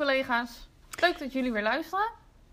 collega's. 0.00 0.68
Leuk 1.00 1.18
dat 1.18 1.32
jullie 1.32 1.52
weer 1.52 1.62
luisteren. 1.62 2.10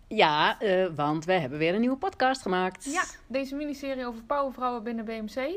Ja, 0.07 0.62
uh, 0.62 0.88
want 0.96 1.26
we 1.26 1.33
hebben 1.33 1.60
weer 1.60 1.73
een 1.73 1.79
nieuwe 1.79 1.97
podcast 1.97 2.42
gemaakt. 2.42 2.85
Ja, 2.85 3.04
deze 3.28 3.55
miniserie 3.55 4.05
over 4.05 4.21
powervrouwen 4.21 4.83
binnen 4.83 5.05
BMC. 5.05 5.35
Uh, 5.35 5.54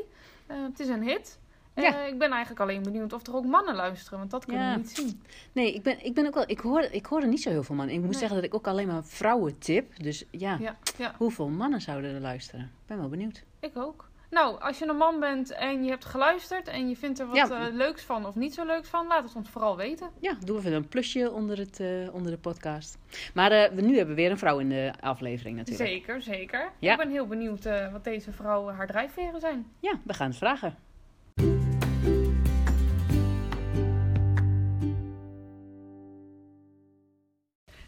het 0.47 0.79
is 0.79 0.87
een 0.87 1.03
hit. 1.03 1.39
Ja. 1.75 2.01
Uh, 2.01 2.07
ik 2.07 2.17
ben 2.17 2.31
eigenlijk 2.31 2.61
alleen 2.61 2.83
benieuwd 2.83 3.13
of 3.13 3.27
er 3.27 3.35
ook 3.35 3.45
mannen 3.45 3.75
luisteren, 3.75 4.19
want 4.19 4.31
dat 4.31 4.45
kunnen 4.45 4.65
ja. 4.65 4.73
we 4.73 4.77
niet 4.77 4.89
zien. 4.89 5.21
Nee, 5.51 5.73
ik 5.73 5.83
ben, 5.83 6.05
ik 6.05 6.13
ben 6.13 6.25
ook 6.25 6.33
wel. 6.33 6.43
Ik 6.47 6.59
hoor, 6.59 6.81
ik 6.81 7.05
hoor 7.05 7.21
er 7.21 7.27
niet 7.27 7.41
zo 7.41 7.49
heel 7.49 7.63
veel 7.63 7.75
mannen. 7.75 7.95
Ik 7.95 8.01
moet 8.01 8.09
nee. 8.09 8.19
zeggen 8.19 8.37
dat 8.37 8.45
ik 8.45 8.55
ook 8.55 8.67
alleen 8.67 8.87
maar 8.87 9.03
vrouwen 9.03 9.57
tip. 9.57 9.97
Dus 9.97 10.25
ja, 10.29 10.57
ja, 10.97 11.15
hoeveel 11.17 11.49
mannen 11.49 11.81
zouden 11.81 12.13
er 12.13 12.21
luisteren? 12.21 12.61
Ik 12.61 12.87
ben 12.87 12.97
wel 12.97 13.09
benieuwd. 13.09 13.43
Ik 13.59 13.77
ook. 13.77 14.09
Nou, 14.31 14.61
als 14.61 14.79
je 14.79 14.87
een 14.87 14.97
man 14.97 15.19
bent 15.19 15.51
en 15.51 15.83
je 15.83 15.89
hebt 15.89 16.05
geluisterd 16.05 16.67
en 16.67 16.89
je 16.89 16.95
vindt 16.95 17.19
er 17.19 17.27
wat 17.27 17.35
ja. 17.35 17.67
uh, 17.67 17.73
leuks 17.73 18.03
van 18.03 18.25
of 18.25 18.35
niet 18.35 18.53
zo 18.53 18.65
leuks 18.65 18.89
van, 18.89 19.07
laat 19.07 19.23
het 19.23 19.35
ons 19.35 19.49
vooral 19.49 19.77
weten. 19.77 20.09
Ja, 20.19 20.33
doen 20.45 20.55
we 20.55 20.61
even 20.61 20.73
een 20.73 20.87
plusje 20.87 21.31
onder, 21.31 21.57
het, 21.57 21.79
uh, 21.79 22.13
onder 22.13 22.31
de 22.31 22.37
podcast. 22.37 22.97
Maar 23.33 23.51
uh, 23.51 23.69
nu 23.83 23.95
hebben 23.95 24.15
we 24.15 24.21
weer 24.21 24.31
een 24.31 24.37
vrouw 24.37 24.59
in 24.59 24.69
de 24.69 24.93
aflevering 24.99 25.57
natuurlijk. 25.57 25.89
Zeker, 25.89 26.21
zeker. 26.21 26.71
Ja. 26.79 26.91
Ik 26.91 26.97
ben 26.97 27.09
heel 27.09 27.27
benieuwd 27.27 27.63
wat 27.91 28.03
deze 28.03 28.31
vrouw 28.31 28.69
haar 28.69 28.87
drijfveren 28.87 29.39
zijn. 29.39 29.71
Ja, 29.79 29.99
we 30.03 30.13
gaan 30.13 30.27
het 30.27 30.37
vragen. 30.37 30.75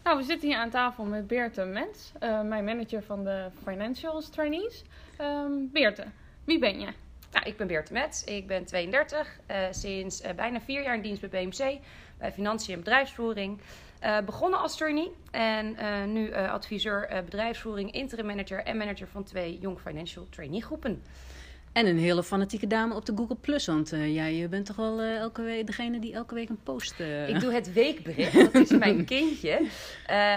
Nou, 0.03 0.17
we 0.17 0.23
zitten 0.23 0.48
hier 0.48 0.58
aan 0.58 0.70
tafel 0.70 1.03
met 1.03 1.28
Beerte 1.28 1.66
Mens, 1.66 2.12
mijn 2.20 2.64
manager 2.64 3.03
van 3.03 3.23
de 3.23 3.50
Financials 3.64 4.30
Trainees. 4.30 4.84
Um, 5.22 5.70
Beerte, 5.72 6.05
wie 6.43 6.59
ben 6.59 6.79
je? 6.79 6.88
Nou, 7.31 7.45
ik 7.45 7.57
ben 7.57 7.67
Beerte 7.67 7.93
Met, 7.93 8.21
ik 8.25 8.47
ben 8.47 8.65
32, 8.65 9.39
uh, 9.52 9.57
sinds 9.71 10.21
uh, 10.21 10.31
bijna 10.31 10.61
vier 10.61 10.83
jaar 10.83 10.95
in 10.95 11.02
dienst 11.02 11.30
bij 11.30 11.30
BMC, 11.30 11.80
bij 12.17 12.31
Financiën 12.31 12.73
en 12.73 12.80
Bedrijfsvoering. 12.80 13.61
Uh, 14.03 14.19
begonnen 14.19 14.59
als 14.59 14.77
trainee 14.77 15.11
en 15.31 15.75
nu 16.13 16.33
adviseur 16.33 17.22
bedrijfsvoering, 17.25 17.91
interim 17.91 18.25
manager 18.25 18.63
en 18.63 18.77
manager 18.77 19.08
van 19.08 19.23
twee 19.23 19.59
Young 19.59 19.80
Financial 19.80 20.27
Trainee 20.30 20.61
groepen. 20.61 21.03
En 21.73 21.85
een 21.85 21.97
hele 21.97 22.23
fanatieke 22.23 22.67
dame 22.67 22.95
op 22.95 23.05
de 23.05 23.13
Google 23.16 23.35
Plus. 23.35 23.66
Want 23.66 23.93
uh, 23.93 24.13
jij 24.16 24.49
bent 24.49 24.66
toch 24.66 24.75
wel 24.75 25.02
uh, 25.02 25.17
elke 25.17 25.41
week 25.41 25.66
degene 25.66 25.99
die 25.99 26.13
elke 26.13 26.33
week 26.33 26.49
een 26.49 26.63
post. 26.63 26.99
Uh... 26.99 27.29
Ik 27.29 27.39
doe 27.39 27.53
het 27.53 27.73
weekbericht. 27.83 28.33
Dat 28.33 28.53
is 28.53 28.77
mijn 28.77 29.05
kindje. 29.05 29.67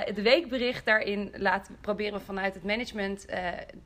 het 0.04 0.22
weekbericht 0.22 0.84
daarin 0.84 1.30
laten, 1.36 1.76
proberen 1.80 2.18
we 2.18 2.24
vanuit 2.24 2.54
het 2.54 2.64
management 2.64 3.26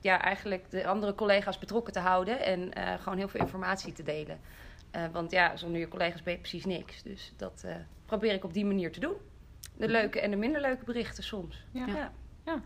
ja, 0.01 0.23
eigenlijk 0.23 0.71
de 0.71 0.87
andere 0.87 1.15
collega's 1.15 1.59
betrokken 1.59 1.93
te 1.93 1.99
houden. 1.99 2.45
En 2.45 2.73
gewoon 3.01 3.19
heel 3.19 3.29
veel 3.29 3.41
informatie 3.41 3.93
te 3.93 4.03
delen. 4.03 4.41
want 5.13 5.31
ja, 5.31 5.57
zonder 5.57 5.81
je 5.81 5.89
collega's 5.89 6.23
ben 6.23 6.33
je 6.33 6.39
precies 6.39 6.65
niks. 6.65 7.03
Dus 7.03 7.33
dat 7.37 7.65
probeer 8.07 8.33
ik 8.33 8.45
op 8.45 8.53
die 8.55 8.65
manier 8.65 8.93
te 8.93 9.01
doen. 9.01 9.15
De 9.77 9.89
leuke 9.89 10.21
en 10.21 10.31
de 10.31 10.37
minder 10.37 10.61
leuke 10.61 10.85
berichten 10.85 11.25
soms. 11.25 11.65
ja. 11.73 11.87
ja. 11.87 12.13
ja. 12.45 12.63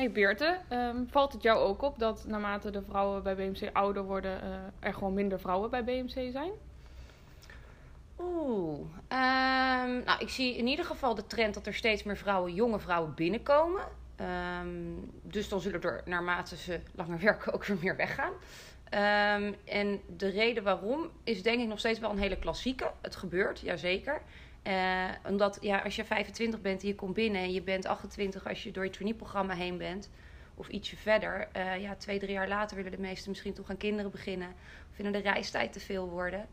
Hey 0.00 0.12
Beerte, 0.12 0.58
um, 0.72 1.08
valt 1.10 1.32
het 1.32 1.42
jou 1.42 1.58
ook 1.58 1.82
op 1.82 1.98
dat 1.98 2.24
naarmate 2.26 2.70
de 2.70 2.82
vrouwen 2.82 3.22
bij 3.22 3.34
BMC 3.34 3.70
ouder 3.72 4.02
worden, 4.02 4.40
uh, 4.44 4.48
er 4.78 4.94
gewoon 4.94 5.14
minder 5.14 5.40
vrouwen 5.40 5.70
bij 5.70 5.84
BMC 5.84 6.32
zijn? 6.32 6.50
Oeh, 8.18 8.78
um, 9.08 10.04
nou 10.04 10.18
ik 10.18 10.28
zie 10.28 10.56
in 10.56 10.66
ieder 10.66 10.84
geval 10.84 11.14
de 11.14 11.26
trend 11.26 11.54
dat 11.54 11.66
er 11.66 11.74
steeds 11.74 12.02
meer 12.02 12.16
vrouwen, 12.16 12.54
jonge 12.54 12.78
vrouwen 12.78 13.14
binnenkomen. 13.14 13.82
Um, 14.60 15.10
dus 15.22 15.48
dan 15.48 15.60
zullen 15.60 15.82
er 15.82 16.02
naarmate 16.04 16.56
ze 16.56 16.80
langer 16.94 17.18
werken 17.28 17.52
ook 17.52 17.64
weer 17.64 17.78
meer 17.80 17.96
weggaan. 17.96 18.32
en 19.64 20.00
de 20.16 20.28
reden 20.28 20.62
waarom 20.62 21.10
is 21.24 21.42
denk 21.42 21.60
ik 21.60 21.68
nog 21.68 21.78
steeds 21.78 21.98
wel 21.98 22.10
een 22.10 22.18
hele 22.18 22.38
klassieke. 22.38 22.90
Het 23.00 23.16
gebeurt, 23.16 23.60
jazeker. 23.60 24.22
Uh, 24.66 25.04
omdat 25.26 25.58
ja, 25.60 25.78
als 25.78 25.96
je 25.96 26.04
25 26.04 26.60
bent 26.60 26.82
en 26.82 26.88
je 26.88 26.94
komt 26.94 27.14
binnen 27.14 27.40
en 27.40 27.52
je 27.52 27.62
bent 27.62 27.86
28 27.86 28.48
als 28.48 28.62
je 28.62 28.70
door 28.70 28.84
je 28.84 28.90
traineeprogramma 28.90 29.54
heen 29.54 29.78
bent, 29.78 30.10
of 30.54 30.68
ietsje 30.68 30.96
verder, 30.96 31.48
uh, 31.56 31.80
ja, 31.82 31.94
twee, 31.94 32.18
drie 32.18 32.32
jaar 32.32 32.48
later 32.48 32.76
willen 32.76 32.90
de 32.90 33.00
meesten 33.00 33.30
misschien 33.30 33.52
toch 33.52 33.70
aan 33.70 33.76
kinderen 33.76 34.10
beginnen. 34.10 34.48
Of 34.90 34.94
vinden 34.94 35.12
de 35.12 35.18
reistijd 35.18 35.72
te 35.72 35.80
veel 35.80 36.08
worden. 36.08 36.48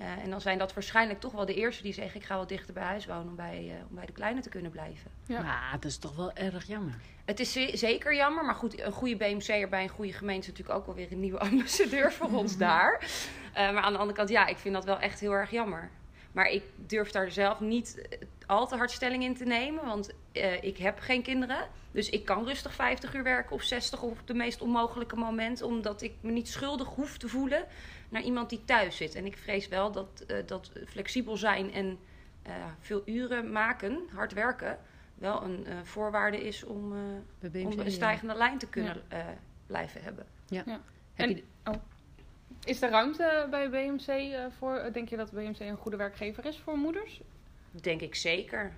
Uh, 0.00 0.06
en 0.06 0.30
dan 0.30 0.40
zijn 0.40 0.58
dat 0.58 0.74
waarschijnlijk 0.74 1.20
toch 1.20 1.32
wel 1.32 1.46
de 1.46 1.54
eerste 1.54 1.82
die 1.82 1.92
zeggen: 1.92 2.20
Ik 2.20 2.26
ga 2.26 2.36
wat 2.36 2.48
dichter 2.48 2.74
bij 2.74 2.82
huis 2.82 3.06
wonen 3.06 3.28
om 3.28 3.36
bij, 3.36 3.84
om 3.88 3.94
bij 3.94 4.06
de 4.06 4.12
kleine 4.12 4.40
te 4.40 4.48
kunnen 4.48 4.70
blijven. 4.70 5.10
Ja, 5.26 5.42
maar 5.42 5.70
dat 5.72 5.84
is 5.84 5.98
toch 5.98 6.16
wel 6.16 6.32
erg 6.32 6.66
jammer. 6.66 6.94
Het 7.24 7.40
is 7.40 7.52
zeker 7.72 8.14
jammer, 8.14 8.44
maar 8.44 8.54
goed, 8.54 8.80
een 8.80 8.92
goede 8.92 9.16
BMC'er 9.16 9.68
bij 9.68 9.82
een 9.82 9.88
goede 9.88 10.12
gemeente 10.12 10.40
is 10.40 10.48
natuurlijk 10.48 10.78
ook 10.78 10.86
wel 10.86 10.94
weer 10.94 11.12
een 11.12 11.20
nieuwe 11.20 11.38
ambassadeur 11.50 12.12
voor 12.12 12.30
ons 12.30 12.56
daar. 12.66 13.10
maar 13.54 13.82
aan 13.82 13.92
de 13.92 13.98
andere 13.98 14.16
kant, 14.16 14.28
ja, 14.28 14.46
ik 14.46 14.56
vind 14.56 14.74
dat 14.74 14.84
wel 14.84 14.98
echt 14.98 15.20
heel 15.20 15.32
erg 15.32 15.50
jammer. 15.50 15.90
Maar 16.32 16.46
ik 16.46 16.62
durf 16.76 17.10
daar 17.10 17.30
zelf 17.30 17.60
niet 17.60 18.08
al 18.46 18.66
te 18.66 18.76
hard 18.76 18.90
stelling 18.90 19.22
in 19.22 19.34
te 19.34 19.44
nemen. 19.44 19.84
Want 19.84 20.10
uh, 20.32 20.62
ik 20.62 20.78
heb 20.78 20.98
geen 20.98 21.22
kinderen. 21.22 21.68
Dus 21.90 22.10
ik 22.10 22.24
kan 22.24 22.44
rustig 22.44 22.74
50 22.74 23.14
uur 23.14 23.22
werken 23.22 23.56
of 23.56 23.62
60 23.62 24.02
op 24.02 24.18
de 24.24 24.34
meest 24.34 24.60
onmogelijke 24.60 25.16
moment. 25.16 25.62
Omdat 25.62 26.02
ik 26.02 26.12
me 26.20 26.30
niet 26.30 26.48
schuldig 26.48 26.88
hoef 26.88 27.16
te 27.16 27.28
voelen 27.28 27.64
naar 28.08 28.22
iemand 28.22 28.50
die 28.50 28.64
thuis 28.64 28.96
zit. 28.96 29.14
En 29.14 29.26
ik 29.26 29.36
vrees 29.36 29.68
wel 29.68 29.92
dat, 29.92 30.24
uh, 30.26 30.36
dat 30.46 30.72
flexibel 30.86 31.36
zijn 31.36 31.72
en 31.72 31.98
uh, 32.46 32.52
veel 32.80 33.02
uren 33.04 33.52
maken, 33.52 34.08
hard 34.12 34.32
werken, 34.32 34.78
wel 35.14 35.42
een 35.42 35.66
voorwaarde 35.82 36.40
is 36.40 36.64
om, 36.64 36.92
om 37.52 37.78
een 37.78 37.90
stijgende 37.90 38.32
ja. 38.32 38.38
lijn 38.38 38.58
te 38.58 38.68
kunnen 38.68 39.02
ja. 39.10 39.38
blijven 39.66 40.02
hebben. 40.02 40.26
Ja. 40.46 40.62
ja. 40.66 40.80
Heb 41.14 41.28
en, 41.28 41.36
je... 41.36 41.44
oh. 41.64 41.74
Is 42.64 42.82
er 42.82 42.90
ruimte 42.90 43.46
bij 43.50 43.70
BMC 43.70 44.06
uh, 44.08 44.44
voor? 44.58 44.90
Denk 44.92 45.08
je 45.08 45.16
dat 45.16 45.30
BMC 45.30 45.60
een 45.60 45.76
goede 45.76 45.96
werkgever 45.96 46.46
is 46.46 46.58
voor 46.58 46.78
moeders? 46.78 47.20
Denk 47.70 48.00
ik 48.00 48.14
zeker. 48.14 48.72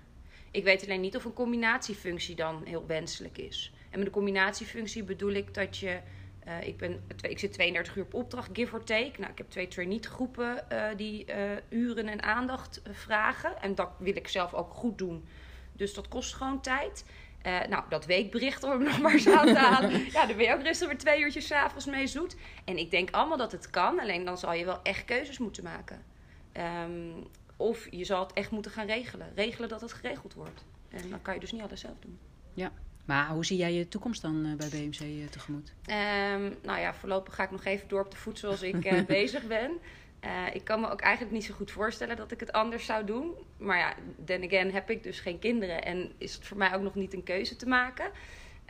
Ik 0.50 0.64
weet 0.64 0.82
alleen 0.82 1.00
niet 1.00 1.16
of 1.16 1.24
een 1.24 1.32
combinatiefunctie 1.32 2.34
dan 2.34 2.62
heel 2.64 2.86
wenselijk 2.86 3.38
is. 3.38 3.72
En 3.90 3.98
met 3.98 4.06
een 4.06 4.14
combinatiefunctie 4.14 5.02
bedoel 5.02 5.32
ik 5.32 5.54
dat 5.54 5.78
je. 5.78 5.98
Uh, 6.46 6.66
ik, 6.66 6.76
ben, 6.76 7.04
ik 7.20 7.38
zit 7.38 7.52
32 7.52 7.96
uur 7.96 8.04
op 8.04 8.14
opdracht, 8.14 8.50
give 8.52 8.74
or 8.74 8.84
take. 8.84 9.12
Nou, 9.18 9.32
ik 9.32 9.38
heb 9.38 9.50
twee 9.50 9.68
trainee 9.68 10.02
groepen 10.02 10.64
uh, 10.72 10.86
die 10.96 11.26
uren 11.68 12.08
en 12.08 12.22
aandacht 12.22 12.82
vragen. 12.90 13.62
En 13.62 13.74
dat 13.74 13.90
wil 13.98 14.16
ik 14.16 14.28
zelf 14.28 14.54
ook 14.54 14.72
goed 14.72 14.98
doen. 14.98 15.24
Dus 15.72 15.94
dat 15.94 16.08
kost 16.08 16.34
gewoon 16.34 16.60
tijd. 16.60 17.04
Uh, 17.46 17.60
nou, 17.68 17.84
dat 17.88 18.06
weekbericht 18.06 18.62
om 18.62 18.70
hem 18.70 18.82
nog 18.82 19.00
maar 19.00 19.12
eens 19.12 19.28
aan 19.28 19.46
te 19.46 19.58
halen. 19.58 19.90
ja, 19.90 20.26
daar 20.26 20.36
ben 20.36 20.46
je 20.46 20.52
ook 20.54 20.62
rustig 20.62 20.88
weer 20.88 20.98
twee 20.98 21.20
uurtjes 21.20 21.46
s'avonds 21.46 21.86
mee 21.86 22.06
zoet. 22.06 22.36
En 22.64 22.78
ik 22.78 22.90
denk 22.90 23.10
allemaal 23.10 23.36
dat 23.36 23.52
het 23.52 23.70
kan. 23.70 24.00
Alleen 24.00 24.24
dan 24.24 24.38
zal 24.38 24.52
je 24.52 24.64
wel 24.64 24.80
echt 24.82 25.04
keuzes 25.04 25.38
moeten 25.38 25.64
maken. 25.64 26.02
Um, 26.86 27.26
of 27.56 27.86
je 27.90 28.04
zal 28.04 28.20
het 28.20 28.32
echt 28.32 28.50
moeten 28.50 28.70
gaan 28.70 28.86
regelen. 28.86 29.32
Regelen 29.34 29.68
dat 29.68 29.80
het 29.80 29.92
geregeld 29.92 30.34
wordt. 30.34 30.64
En 30.90 31.10
dan 31.10 31.22
kan 31.22 31.34
je 31.34 31.40
dus 31.40 31.52
niet 31.52 31.62
alles 31.62 31.80
zelf 31.80 31.96
doen. 32.00 32.18
Ja. 32.54 32.72
Maar 33.04 33.28
hoe 33.28 33.44
zie 33.44 33.56
jij 33.56 33.72
je 33.72 33.88
toekomst 33.88 34.22
dan 34.22 34.46
uh, 34.46 34.56
bij 34.56 34.68
BMC 34.68 35.00
uh, 35.00 35.26
tegemoet? 35.26 35.72
Um, 35.86 36.56
nou 36.62 36.80
ja, 36.80 36.94
voorlopig 36.94 37.34
ga 37.34 37.42
ik 37.42 37.50
nog 37.50 37.64
even 37.64 37.88
door 37.88 38.04
op 38.04 38.10
de 38.10 38.16
voet 38.16 38.38
zoals 38.38 38.62
ik 38.62 38.92
uh, 38.92 39.04
bezig 39.18 39.46
ben. 39.46 39.70
Uh, 40.24 40.54
ik 40.54 40.64
kan 40.64 40.80
me 40.80 40.90
ook 40.90 41.00
eigenlijk 41.00 41.34
niet 41.34 41.44
zo 41.44 41.54
goed 41.54 41.70
voorstellen 41.70 42.16
dat 42.16 42.30
ik 42.30 42.40
het 42.40 42.52
anders 42.52 42.86
zou 42.86 43.04
doen. 43.04 43.32
Maar 43.56 43.78
ja, 43.78 43.94
then 44.24 44.44
again 44.44 44.72
heb 44.72 44.90
ik 44.90 45.02
dus 45.02 45.20
geen 45.20 45.38
kinderen 45.38 45.84
en 45.84 46.12
is 46.18 46.34
het 46.34 46.46
voor 46.46 46.56
mij 46.56 46.74
ook 46.74 46.82
nog 46.82 46.94
niet 46.94 47.14
een 47.14 47.22
keuze 47.22 47.56
te 47.56 47.66
maken. 47.66 48.10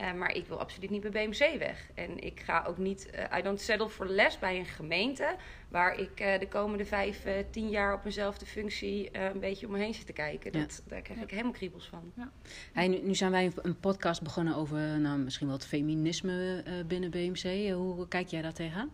Uh, 0.00 0.12
maar 0.12 0.34
ik 0.34 0.46
wil 0.46 0.60
absoluut 0.60 0.90
niet 0.90 1.10
bij 1.10 1.10
BMC 1.10 1.58
weg. 1.58 1.90
En 1.94 2.24
ik 2.24 2.40
ga 2.40 2.64
ook 2.68 2.78
niet, 2.78 3.10
uh, 3.14 3.38
I 3.38 3.42
don't 3.42 3.60
settle 3.60 3.88
for 3.88 4.06
less 4.06 4.38
bij 4.38 4.58
een 4.58 4.66
gemeente 4.66 5.36
waar 5.68 5.98
ik 5.98 6.16
de 6.16 6.46
komende 6.48 6.84
vijf, 6.84 7.26
tien 7.50 7.68
jaar 7.68 7.94
op 7.94 8.02
dezelfde 8.02 8.46
functie 8.46 9.18
een 9.18 9.40
beetje 9.40 9.66
om 9.66 9.72
me 9.72 9.78
heen 9.78 9.94
zit 9.94 10.06
te 10.06 10.12
kijken. 10.12 10.52
Dat, 10.52 10.82
Daar 10.86 11.02
krijg 11.02 11.20
ik 11.20 11.30
helemaal 11.30 11.52
kriebels 11.52 11.88
van. 11.88 12.12
Ja. 12.16 12.32
Hey, 12.72 12.88
nu, 12.88 13.00
nu, 13.02 13.14
zijn 13.14 13.30
wij 13.30 13.52
een 13.62 13.80
podcast 13.80 14.22
begonnen 14.22 14.56
over 14.56 14.78
nou, 14.78 15.18
misschien 15.18 15.46
wel 15.46 15.56
het 15.56 15.66
feminisme 15.66 16.64
binnen 16.86 17.10
BMC. 17.10 17.72
hoe 17.72 18.08
kijk 18.08 18.28
jij 18.28 18.42
daar 18.42 18.52
tegenaan? 18.52 18.90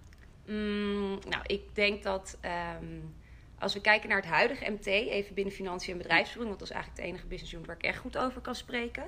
Mm, 0.51 1.19
nou, 1.29 1.43
ik 1.47 1.75
denk 1.75 2.03
dat 2.03 2.39
um, 2.81 3.15
als 3.59 3.75
we 3.75 3.81
kijken 3.81 4.09
naar 4.09 4.21
het 4.21 4.31
huidige 4.31 4.71
MT, 4.71 4.87
even 4.87 5.35
binnen 5.35 5.55
financiën 5.55 5.93
en 5.93 5.99
bedrijfsvoering, 5.99 6.49
want 6.49 6.59
dat 6.59 6.69
is 6.69 6.75
eigenlijk 6.75 7.03
het 7.03 7.11
enige 7.11 7.27
business 7.29 7.53
unit 7.53 7.67
waar 7.67 7.77
ik 7.77 7.83
echt 7.83 7.99
goed 7.99 8.19
over 8.19 8.41
kan 8.41 8.55
spreken. 8.55 9.05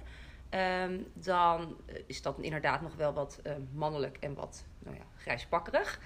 Um, 0.84 1.06
dan 1.14 1.76
is 2.06 2.22
dat 2.22 2.38
inderdaad 2.38 2.80
nog 2.80 2.94
wel 2.94 3.12
wat 3.12 3.40
uh, 3.46 3.52
mannelijk 3.72 4.16
en 4.20 4.34
wat 4.34 4.64
nou 4.78 4.96
ja, 4.96 5.02
grijspakkerig. 5.16 6.00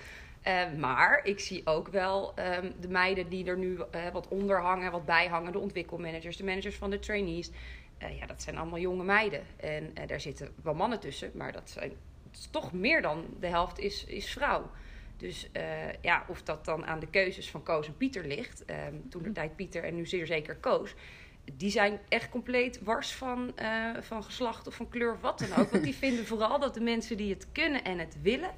Uh, 0.47 0.73
maar 0.79 1.21
ik 1.25 1.41
zie 1.41 1.67
ook 1.67 1.89
wel 1.89 2.35
de 2.81 2.89
meiden 2.89 3.29
die 3.29 3.47
er 3.47 3.59
nu 3.59 3.73
uh, 3.73 4.09
wat 4.13 4.29
onder 4.29 4.61
hangen, 4.61 4.93
wat 4.93 5.07
bij 5.07 5.27
hangen. 5.27 5.53
De 5.53 5.59
ontwikkelmanagers, 5.59 6.37
de 6.37 6.45
managers 6.45 6.77
van 6.77 6.91
de 6.91 6.99
trainees. 6.99 7.51
ja, 7.99 8.27
dat 8.27 8.43
zijn 8.43 8.57
allemaal 8.57 8.79
jonge 8.79 9.05
meiden. 9.05 9.43
En 9.57 9.95
daar 10.07 10.21
zitten 10.21 10.55
wel 10.63 10.75
mannen 10.75 11.01
tussen, 11.01 11.31
maar 11.35 11.53
dat 11.53 11.71
zijn 11.71 11.93
toch 12.51 12.73
meer 12.73 13.03
dan 13.03 13.25
de 13.41 13.47
helft 13.47 13.79
is, 13.79 14.05
is 14.05 14.31
vrouw. 14.31 14.71
Dus 15.17 15.49
uh, 15.57 15.63
ja, 16.01 16.25
of 16.29 16.43
dat 16.43 16.65
dan 16.65 16.87
aan 16.87 17.01
de 17.01 17.11
keuzes 17.11 17.51
van 17.51 17.63
Koos 17.63 17.87
en 17.87 17.97
Pieter 17.97 18.27
ligt, 18.27 18.65
um, 18.71 19.09
toen 19.09 19.23
de 19.23 19.33
tijd 19.33 19.57
Pieter 19.57 19.85
en 19.85 19.95
nu 19.95 20.07
zeer 20.07 20.27
zeker 20.27 20.57
Koos, 20.57 20.95
die 21.53 21.71
zijn 21.71 21.99
echt 22.09 22.29
compleet 22.29 22.83
wars 22.83 23.13
van, 23.13 23.53
uh, 23.63 23.91
van 24.01 24.25
geslacht 24.25 24.67
of 24.67 24.75
van 24.75 24.89
kleur 24.89 25.13
of 25.13 25.21
wat 25.21 25.39
dan 25.39 25.59
ook. 25.59 25.71
Want 25.71 25.85
die 25.85 25.95
vinden 26.05 26.27
vooral 26.27 26.59
dat 26.59 26.75
de 26.75 26.81
mensen 26.81 27.17
die 27.17 27.35
het 27.35 27.47
kunnen 27.53 27.85
en 27.85 27.99
het 27.99 28.17
willen, 28.23 28.51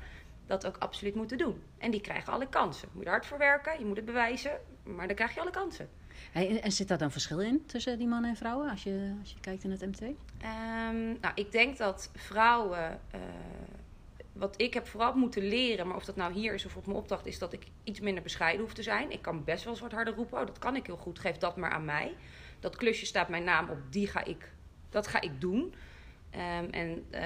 dat 0.46 0.66
ook 0.66 0.76
absoluut 0.78 1.14
moeten 1.14 1.38
doen. 1.38 1.62
En 1.78 1.90
die 1.90 2.00
krijgen 2.00 2.32
alle 2.32 2.48
kansen. 2.48 2.88
Moet 2.92 3.04
je 3.04 3.10
hard 3.10 3.26
voor 3.26 3.38
werken, 3.38 3.78
je 3.78 3.84
moet 3.84 3.96
het 3.96 4.06
bewijzen, 4.06 4.60
maar 4.82 5.06
dan 5.06 5.16
krijg 5.16 5.34
je 5.34 5.40
alle 5.40 5.50
kansen. 5.50 5.88
Hey, 6.32 6.60
en 6.60 6.72
zit 6.72 6.88
daar 6.88 6.98
dan 6.98 7.10
verschil 7.10 7.40
in 7.40 7.66
tussen 7.66 7.98
die 7.98 8.06
mannen 8.06 8.30
en 8.30 8.36
vrouwen 8.36 8.70
als 8.70 8.82
je, 8.82 9.16
als 9.20 9.30
je 9.30 9.40
kijkt 9.40 9.64
in 9.64 9.70
het 9.70 9.80
MT? 9.80 10.00
Ehm, 10.00 11.06
nou, 11.20 11.32
ik 11.34 11.52
denk 11.52 11.76
dat 11.76 12.10
vrouwen. 12.14 13.00
Uh, 13.14 13.20
wat 14.38 14.60
ik 14.60 14.74
heb 14.74 14.86
vooral 14.86 15.14
moeten 15.14 15.48
leren, 15.48 15.86
maar 15.86 15.96
of 15.96 16.04
dat 16.04 16.16
nou 16.16 16.32
hier 16.32 16.54
is 16.54 16.64
of 16.64 16.76
op 16.76 16.86
mijn 16.86 16.98
opdracht, 16.98 17.26
is 17.26 17.38
dat 17.38 17.52
ik 17.52 17.66
iets 17.84 18.00
minder 18.00 18.22
bescheiden 18.22 18.60
hoef 18.60 18.74
te 18.74 18.82
zijn. 18.82 19.10
Ik 19.10 19.22
kan 19.22 19.44
best 19.44 19.64
wel 19.64 19.72
eens 19.72 19.82
wat 19.82 19.92
harder 19.92 20.14
roepen. 20.14 20.40
Oh, 20.40 20.46
dat 20.46 20.58
kan 20.58 20.76
ik 20.76 20.86
heel 20.86 20.96
goed. 20.96 21.18
Geef 21.18 21.36
dat 21.36 21.56
maar 21.56 21.70
aan 21.70 21.84
mij. 21.84 22.14
Dat 22.60 22.76
klusje 22.76 23.06
staat 23.06 23.28
mijn 23.28 23.44
naam 23.44 23.68
op. 23.68 23.78
Die 23.90 24.06
ga 24.06 24.24
ik, 24.24 24.52
dat 24.88 25.06
ga 25.06 25.20
ik 25.20 25.40
doen. 25.40 25.74
Um, 26.34 26.70
en 26.70 27.06
uh, 27.10 27.20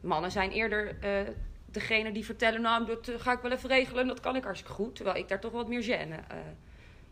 mannen 0.00 0.30
zijn 0.30 0.50
eerder 0.50 0.96
uh, 1.04 1.28
degene 1.64 2.12
die 2.12 2.24
vertellen: 2.24 2.60
Nou, 2.60 2.86
dat 2.86 3.10
ga 3.16 3.32
ik 3.32 3.40
wel 3.40 3.52
even 3.52 3.68
regelen. 3.68 4.06
Dat 4.06 4.20
kan 4.20 4.36
ik 4.36 4.44
hartstikke 4.44 4.74
goed. 4.74 4.94
Terwijl 4.94 5.16
ik 5.16 5.28
daar 5.28 5.40
toch 5.40 5.52
wat 5.52 5.68
meer 5.68 5.82
gêne 5.82 6.44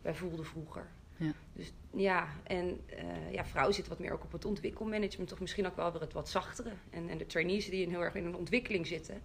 bij 0.03 0.15
voelde 0.15 0.45
vroeger. 0.45 0.87
Ja. 1.17 1.33
Dus 1.53 1.73
ja, 1.95 2.29
en 2.43 2.81
uh, 2.91 3.33
ja, 3.33 3.45
vrouwen 3.45 3.75
zitten 3.75 3.93
wat 3.93 4.03
meer 4.03 4.13
ook 4.13 4.25
op 4.25 4.33
het 4.33 4.45
ontwikkelmanagement, 4.45 5.33
of 5.33 5.41
misschien 5.41 5.67
ook 5.67 5.77
wel 5.77 5.93
weer 5.93 6.01
het 6.01 6.13
wat 6.13 6.29
zachtere. 6.29 6.71
En, 6.91 7.09
en 7.09 7.19
de 7.19 7.27
trainees 7.27 7.71
die 7.71 7.89
heel 7.89 8.03
erg 8.03 8.15
in 8.15 8.27
een 8.27 8.37
ontwikkeling 8.37 8.87
zitten, 8.87 9.23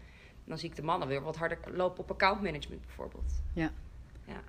dan 0.47 0.57
zie 0.57 0.69
ik 0.69 0.75
de 0.75 0.81
mannen 0.81 1.07
weer 1.07 1.21
wat 1.21 1.35
harder 1.35 1.57
lopen 1.71 2.03
op 2.03 2.11
accountmanagement 2.11 2.81
bijvoorbeeld. 2.85 3.41
Ja. 3.53 3.71
ja. 4.25 4.41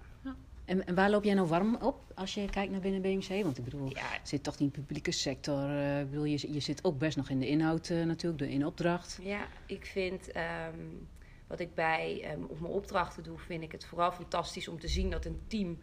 En, 0.65 0.87
en, 0.87 0.95
waar 0.95 1.11
loop 1.11 1.25
jij 1.25 1.35
nou 1.35 1.49
warm 1.49 1.77
op 1.77 2.13
als 2.15 2.35
je 2.35 2.51
kijkt 2.51 2.73
naar 2.73 2.81
binnen 2.81 3.03
BMC? 3.03 3.43
Want 3.43 3.59
ik 3.59 3.65
bedoel, 3.65 3.89
ja. 3.89 4.07
zit 4.23 4.43
toch 4.43 4.59
in 4.59 4.67
de 4.67 4.73
publieke 4.73 5.11
sector. 5.11 5.71
Uh, 5.71 5.99
bedoel, 5.99 6.25
je, 6.25 6.53
je 6.53 6.61
zit 6.61 6.85
ook 6.85 6.99
best 6.99 7.17
nog 7.17 7.29
in 7.29 7.39
de 7.39 7.49
inhoud 7.49 7.89
uh, 7.89 8.05
natuurlijk, 8.05 8.43
de 8.43 8.51
in 8.51 8.67
opdracht. 8.67 9.19
Ja, 9.23 9.47
ik 9.67 9.87
vind 9.87 10.37
um, 10.37 11.09
wat 11.47 11.61
ik 11.61 11.75
bij 11.75 12.33
um, 12.33 12.45
op 12.45 12.61
mijn 12.61 12.73
opdrachten 12.73 13.23
doe, 13.23 13.39
vind 13.39 13.63
ik 13.63 13.73
het 13.73 13.85
vooral 13.85 14.13
fantastisch 14.13 14.69
om 14.69 14.81
te 14.81 14.89
zien 14.89 15.11
dat 15.11 15.25
een 15.25 15.41
team 15.47 15.79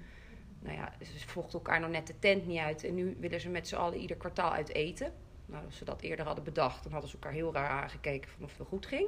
nou 0.66 0.78
ja, 0.78 0.94
ze 1.20 1.28
vochten 1.28 1.54
elkaar 1.54 1.80
nog 1.80 1.90
net 1.90 2.08
de 2.08 2.20
tent 2.20 2.46
niet 2.48 2.60
uit. 2.60 2.84
En 2.84 2.96
nu 2.96 3.18
willen 3.20 3.42
ze 3.42 3.50
met 3.50 3.68
z'n 3.68 3.76
allen 3.76 4.00
ieder 4.00 4.18
kwartaal 4.18 4.52
uit 4.52 4.74
eten. 4.74 5.14
Nou, 5.46 5.66
als 5.66 5.78
ze 5.78 5.86
dat 5.86 6.02
eerder 6.02 6.26
hadden 6.26 6.44
bedacht, 6.44 6.84
dan 6.84 6.92
hadden 6.92 7.10
ze 7.10 7.16
elkaar 7.16 7.32
heel 7.32 7.54
raar 7.54 7.70
aangekeken 7.70 8.30
van 8.30 8.44
of 8.44 8.50
het 8.50 8.58
wel 8.58 8.68
goed 8.68 8.86
ging. 8.86 9.08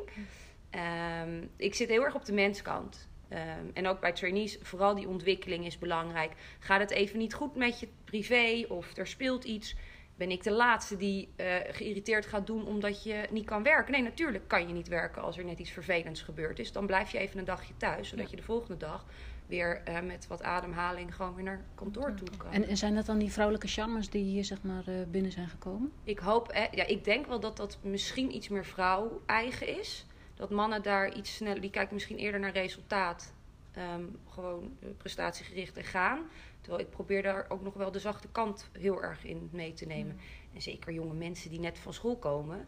Um, 0.71 1.49
ik 1.55 1.75
zit 1.75 1.89
heel 1.89 2.03
erg 2.03 2.15
op 2.15 2.25
de 2.25 2.33
menskant. 2.33 3.07
Um, 3.29 3.71
en 3.73 3.87
ook 3.87 3.99
bij 3.99 4.11
trainees, 4.11 4.57
vooral 4.61 4.95
die 4.95 5.07
ontwikkeling 5.07 5.65
is 5.65 5.77
belangrijk. 5.77 6.31
Gaat 6.59 6.79
het 6.79 6.91
even 6.91 7.17
niet 7.17 7.33
goed 7.33 7.55
met 7.55 7.79
je 7.79 7.87
privé 8.03 8.65
of 8.67 8.97
er 8.97 9.07
speelt 9.07 9.43
iets? 9.43 9.75
Ben 10.15 10.31
ik 10.31 10.43
de 10.43 10.51
laatste 10.51 10.97
die 10.97 11.29
uh, 11.37 11.45
geïrriteerd 11.71 12.25
gaat 12.25 12.47
doen 12.47 12.65
omdat 12.65 13.03
je 13.03 13.27
niet 13.31 13.45
kan 13.45 13.63
werken? 13.63 13.91
Nee, 13.91 14.01
natuurlijk 14.01 14.47
kan 14.47 14.67
je 14.67 14.73
niet 14.73 14.87
werken 14.87 15.21
als 15.21 15.37
er 15.37 15.45
net 15.45 15.59
iets 15.59 15.71
vervelends 15.71 16.21
gebeurd 16.21 16.59
is. 16.59 16.71
Dan 16.71 16.85
blijf 16.85 17.11
je 17.11 17.17
even 17.17 17.39
een 17.39 17.45
dagje 17.45 17.73
thuis, 17.77 18.09
zodat 18.09 18.29
je 18.29 18.35
de 18.35 18.43
volgende 18.43 18.77
dag 18.77 19.05
weer 19.47 19.81
uh, 19.87 20.01
met 20.01 20.27
wat 20.27 20.43
ademhaling 20.43 21.15
gewoon 21.15 21.35
weer 21.35 21.43
naar 21.43 21.65
kantoor 21.75 22.13
toe 22.13 22.27
kan. 22.37 22.51
En, 22.51 22.67
en 22.67 22.77
zijn 22.77 22.95
dat 22.95 23.05
dan 23.05 23.17
die 23.17 23.31
vrouwelijke 23.31 23.67
charmers 23.67 24.09
die 24.09 24.23
hier 24.23 24.45
zeg 24.45 24.61
maar 24.61 24.83
uh, 24.89 24.95
binnen 25.11 25.31
zijn 25.31 25.47
gekomen? 25.47 25.91
Ik 26.03 26.19
hoop, 26.19 26.47
eh, 26.47 26.63
ja, 26.71 26.85
ik 26.85 27.03
denk 27.03 27.27
wel 27.27 27.39
dat 27.39 27.57
dat 27.57 27.77
misschien 27.81 28.35
iets 28.35 28.47
meer 28.47 28.65
vrouw-eigen 28.65 29.79
is. 29.79 30.05
Dat 30.37 30.49
mannen 30.49 30.83
daar 30.83 31.13
iets 31.13 31.35
sneller, 31.35 31.61
die 31.61 31.69
kijken 31.69 31.93
misschien 31.93 32.17
eerder 32.17 32.39
naar 32.39 32.51
resultaat. 32.51 33.33
Um, 33.95 34.19
gewoon 34.29 34.77
prestatiegericht 34.97 35.77
en 35.77 35.83
gaan. 35.83 36.19
Terwijl 36.61 36.83
ik 36.83 36.89
probeer 36.89 37.23
daar 37.23 37.45
ook 37.49 37.61
nog 37.61 37.73
wel 37.73 37.91
de 37.91 37.99
zachte 37.99 38.27
kant 38.27 38.69
heel 38.71 39.03
erg 39.03 39.25
in 39.25 39.49
mee 39.51 39.73
te 39.73 39.85
nemen. 39.85 40.13
Mm. 40.13 40.21
En 40.53 40.61
zeker 40.61 40.93
jonge 40.93 41.13
mensen 41.13 41.49
die 41.49 41.59
net 41.59 41.79
van 41.79 41.93
school 41.93 42.17
komen 42.17 42.67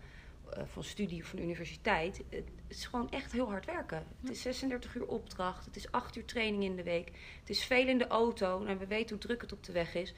uh, 0.58 0.64
van 0.66 0.84
studie 0.84 1.22
of 1.22 1.28
van 1.28 1.40
universiteit. 1.40 2.22
Het 2.30 2.48
is 2.68 2.86
gewoon 2.86 3.12
echt 3.12 3.32
heel 3.32 3.50
hard 3.50 3.66
werken. 3.66 4.04
Het 4.22 4.32
is 4.32 4.42
36 4.42 4.96
uur 4.96 5.08
opdracht. 5.08 5.66
Het 5.66 5.76
is 5.76 5.92
8 5.92 6.16
uur 6.16 6.26
training 6.26 6.64
in 6.64 6.76
de 6.76 6.84
week. 6.84 7.12
Het 7.40 7.50
is 7.50 7.64
veel 7.64 7.88
in 7.88 7.98
de 7.98 8.08
auto. 8.08 8.66
En 8.66 8.78
we 8.78 8.88
weten 8.88 9.10
hoe 9.10 9.26
druk 9.26 9.42
het 9.42 9.52
op 9.52 9.64
de 9.64 9.72
weg 9.72 9.96
is. 9.96 10.14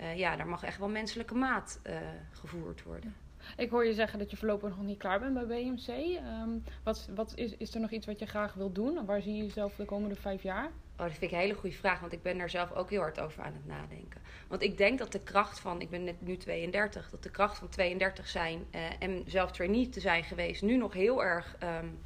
Uh, 0.00 0.16
ja, 0.16 0.36
daar 0.36 0.48
mag 0.48 0.62
echt 0.62 0.78
wel 0.78 0.88
menselijke 0.88 1.34
maat 1.34 1.80
uh, 1.86 1.96
gevoerd 2.30 2.82
worden. 2.82 3.14
Ik 3.56 3.70
hoor 3.70 3.86
je 3.86 3.94
zeggen 3.94 4.18
dat 4.18 4.30
je 4.30 4.36
voorlopig 4.36 4.68
nog 4.68 4.86
niet 4.86 4.98
klaar 4.98 5.20
bent 5.20 5.34
bij 5.34 5.44
BMC. 5.44 5.88
Um, 6.42 6.64
wat, 6.82 7.08
wat 7.14 7.32
is, 7.34 7.56
is 7.56 7.74
er 7.74 7.80
nog 7.80 7.90
iets 7.90 8.06
wat 8.06 8.18
je 8.18 8.26
graag 8.26 8.54
wil 8.54 8.72
doen? 8.72 9.04
Waar 9.04 9.22
zie 9.22 9.36
je 9.36 9.42
jezelf 9.42 9.74
de 9.74 9.84
komende 9.84 10.16
vijf 10.16 10.42
jaar? 10.42 10.70
Oh, 10.96 11.08
dat 11.08 11.10
vind 11.10 11.22
ik 11.22 11.30
een 11.30 11.44
hele 11.44 11.54
goede 11.54 11.76
vraag, 11.76 12.00
want 12.00 12.12
ik 12.12 12.22
ben 12.22 12.38
daar 12.38 12.50
zelf 12.50 12.72
ook 12.72 12.90
heel 12.90 13.00
hard 13.00 13.20
over 13.20 13.42
aan 13.42 13.52
het 13.52 13.66
nadenken. 13.66 14.20
Want 14.48 14.62
ik 14.62 14.76
denk 14.76 14.98
dat 14.98 15.12
de 15.12 15.20
kracht 15.20 15.60
van, 15.60 15.80
ik 15.80 15.90
ben 15.90 16.04
net 16.04 16.20
nu 16.20 16.36
32, 16.36 17.10
dat 17.10 17.22
de 17.22 17.30
kracht 17.30 17.58
van 17.58 17.68
32 17.68 18.28
zijn 18.28 18.66
uh, 18.74 18.80
en 18.98 19.22
zelf 19.26 19.52
trainee 19.52 19.88
te 19.88 20.00
zijn 20.00 20.24
geweest, 20.24 20.62
nu 20.62 20.76
nog 20.76 20.92
heel 20.92 21.24
erg 21.24 21.56
um, 21.62 21.98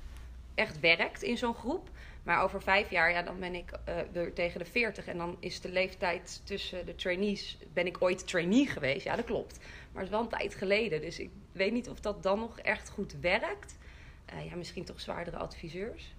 echt 0.57 0.81
werkt 0.81 1.23
in 1.23 1.37
zo'n 1.37 1.55
groep. 1.55 1.91
Maar 2.23 2.43
over 2.43 2.63
vijf 2.63 2.91
jaar, 2.91 3.11
ja, 3.11 3.23
dan 3.23 3.41
ben 3.41 3.55
ik 3.55 3.71
weer 4.13 4.33
tegen 4.33 4.59
de 4.59 4.65
40 4.65 5.07
en 5.07 5.19
dan 5.19 5.37
is 5.41 5.61
de 5.61 5.69
leeftijd 5.69 6.41
tussen 6.45 6.87
de 6.87 6.95
trainees, 6.95 7.59
ben 7.73 7.87
ik 7.87 8.03
ooit 8.03 8.27
trainee 8.27 8.67
geweest? 8.67 9.05
Ja, 9.05 9.17
dat 9.17 9.25
klopt. 9.25 9.59
Maar 9.93 10.03
het 10.03 10.13
is 10.13 10.19
wel 10.19 10.21
een 10.21 10.39
tijd 10.39 10.55
geleden, 10.55 11.01
dus 11.01 11.19
ik 11.19 11.31
weet 11.53 11.73
niet 11.73 11.89
of 11.89 12.01
dat 12.01 12.23
dan 12.23 12.39
nog 12.39 12.61
echt 12.61 12.89
goed 12.89 13.17
werkt. 13.21 13.79
Uh, 14.35 14.51
ja, 14.51 14.57
misschien 14.57 14.85
toch 14.85 15.01
zwaardere 15.01 15.37
adviseurs. 15.37 16.15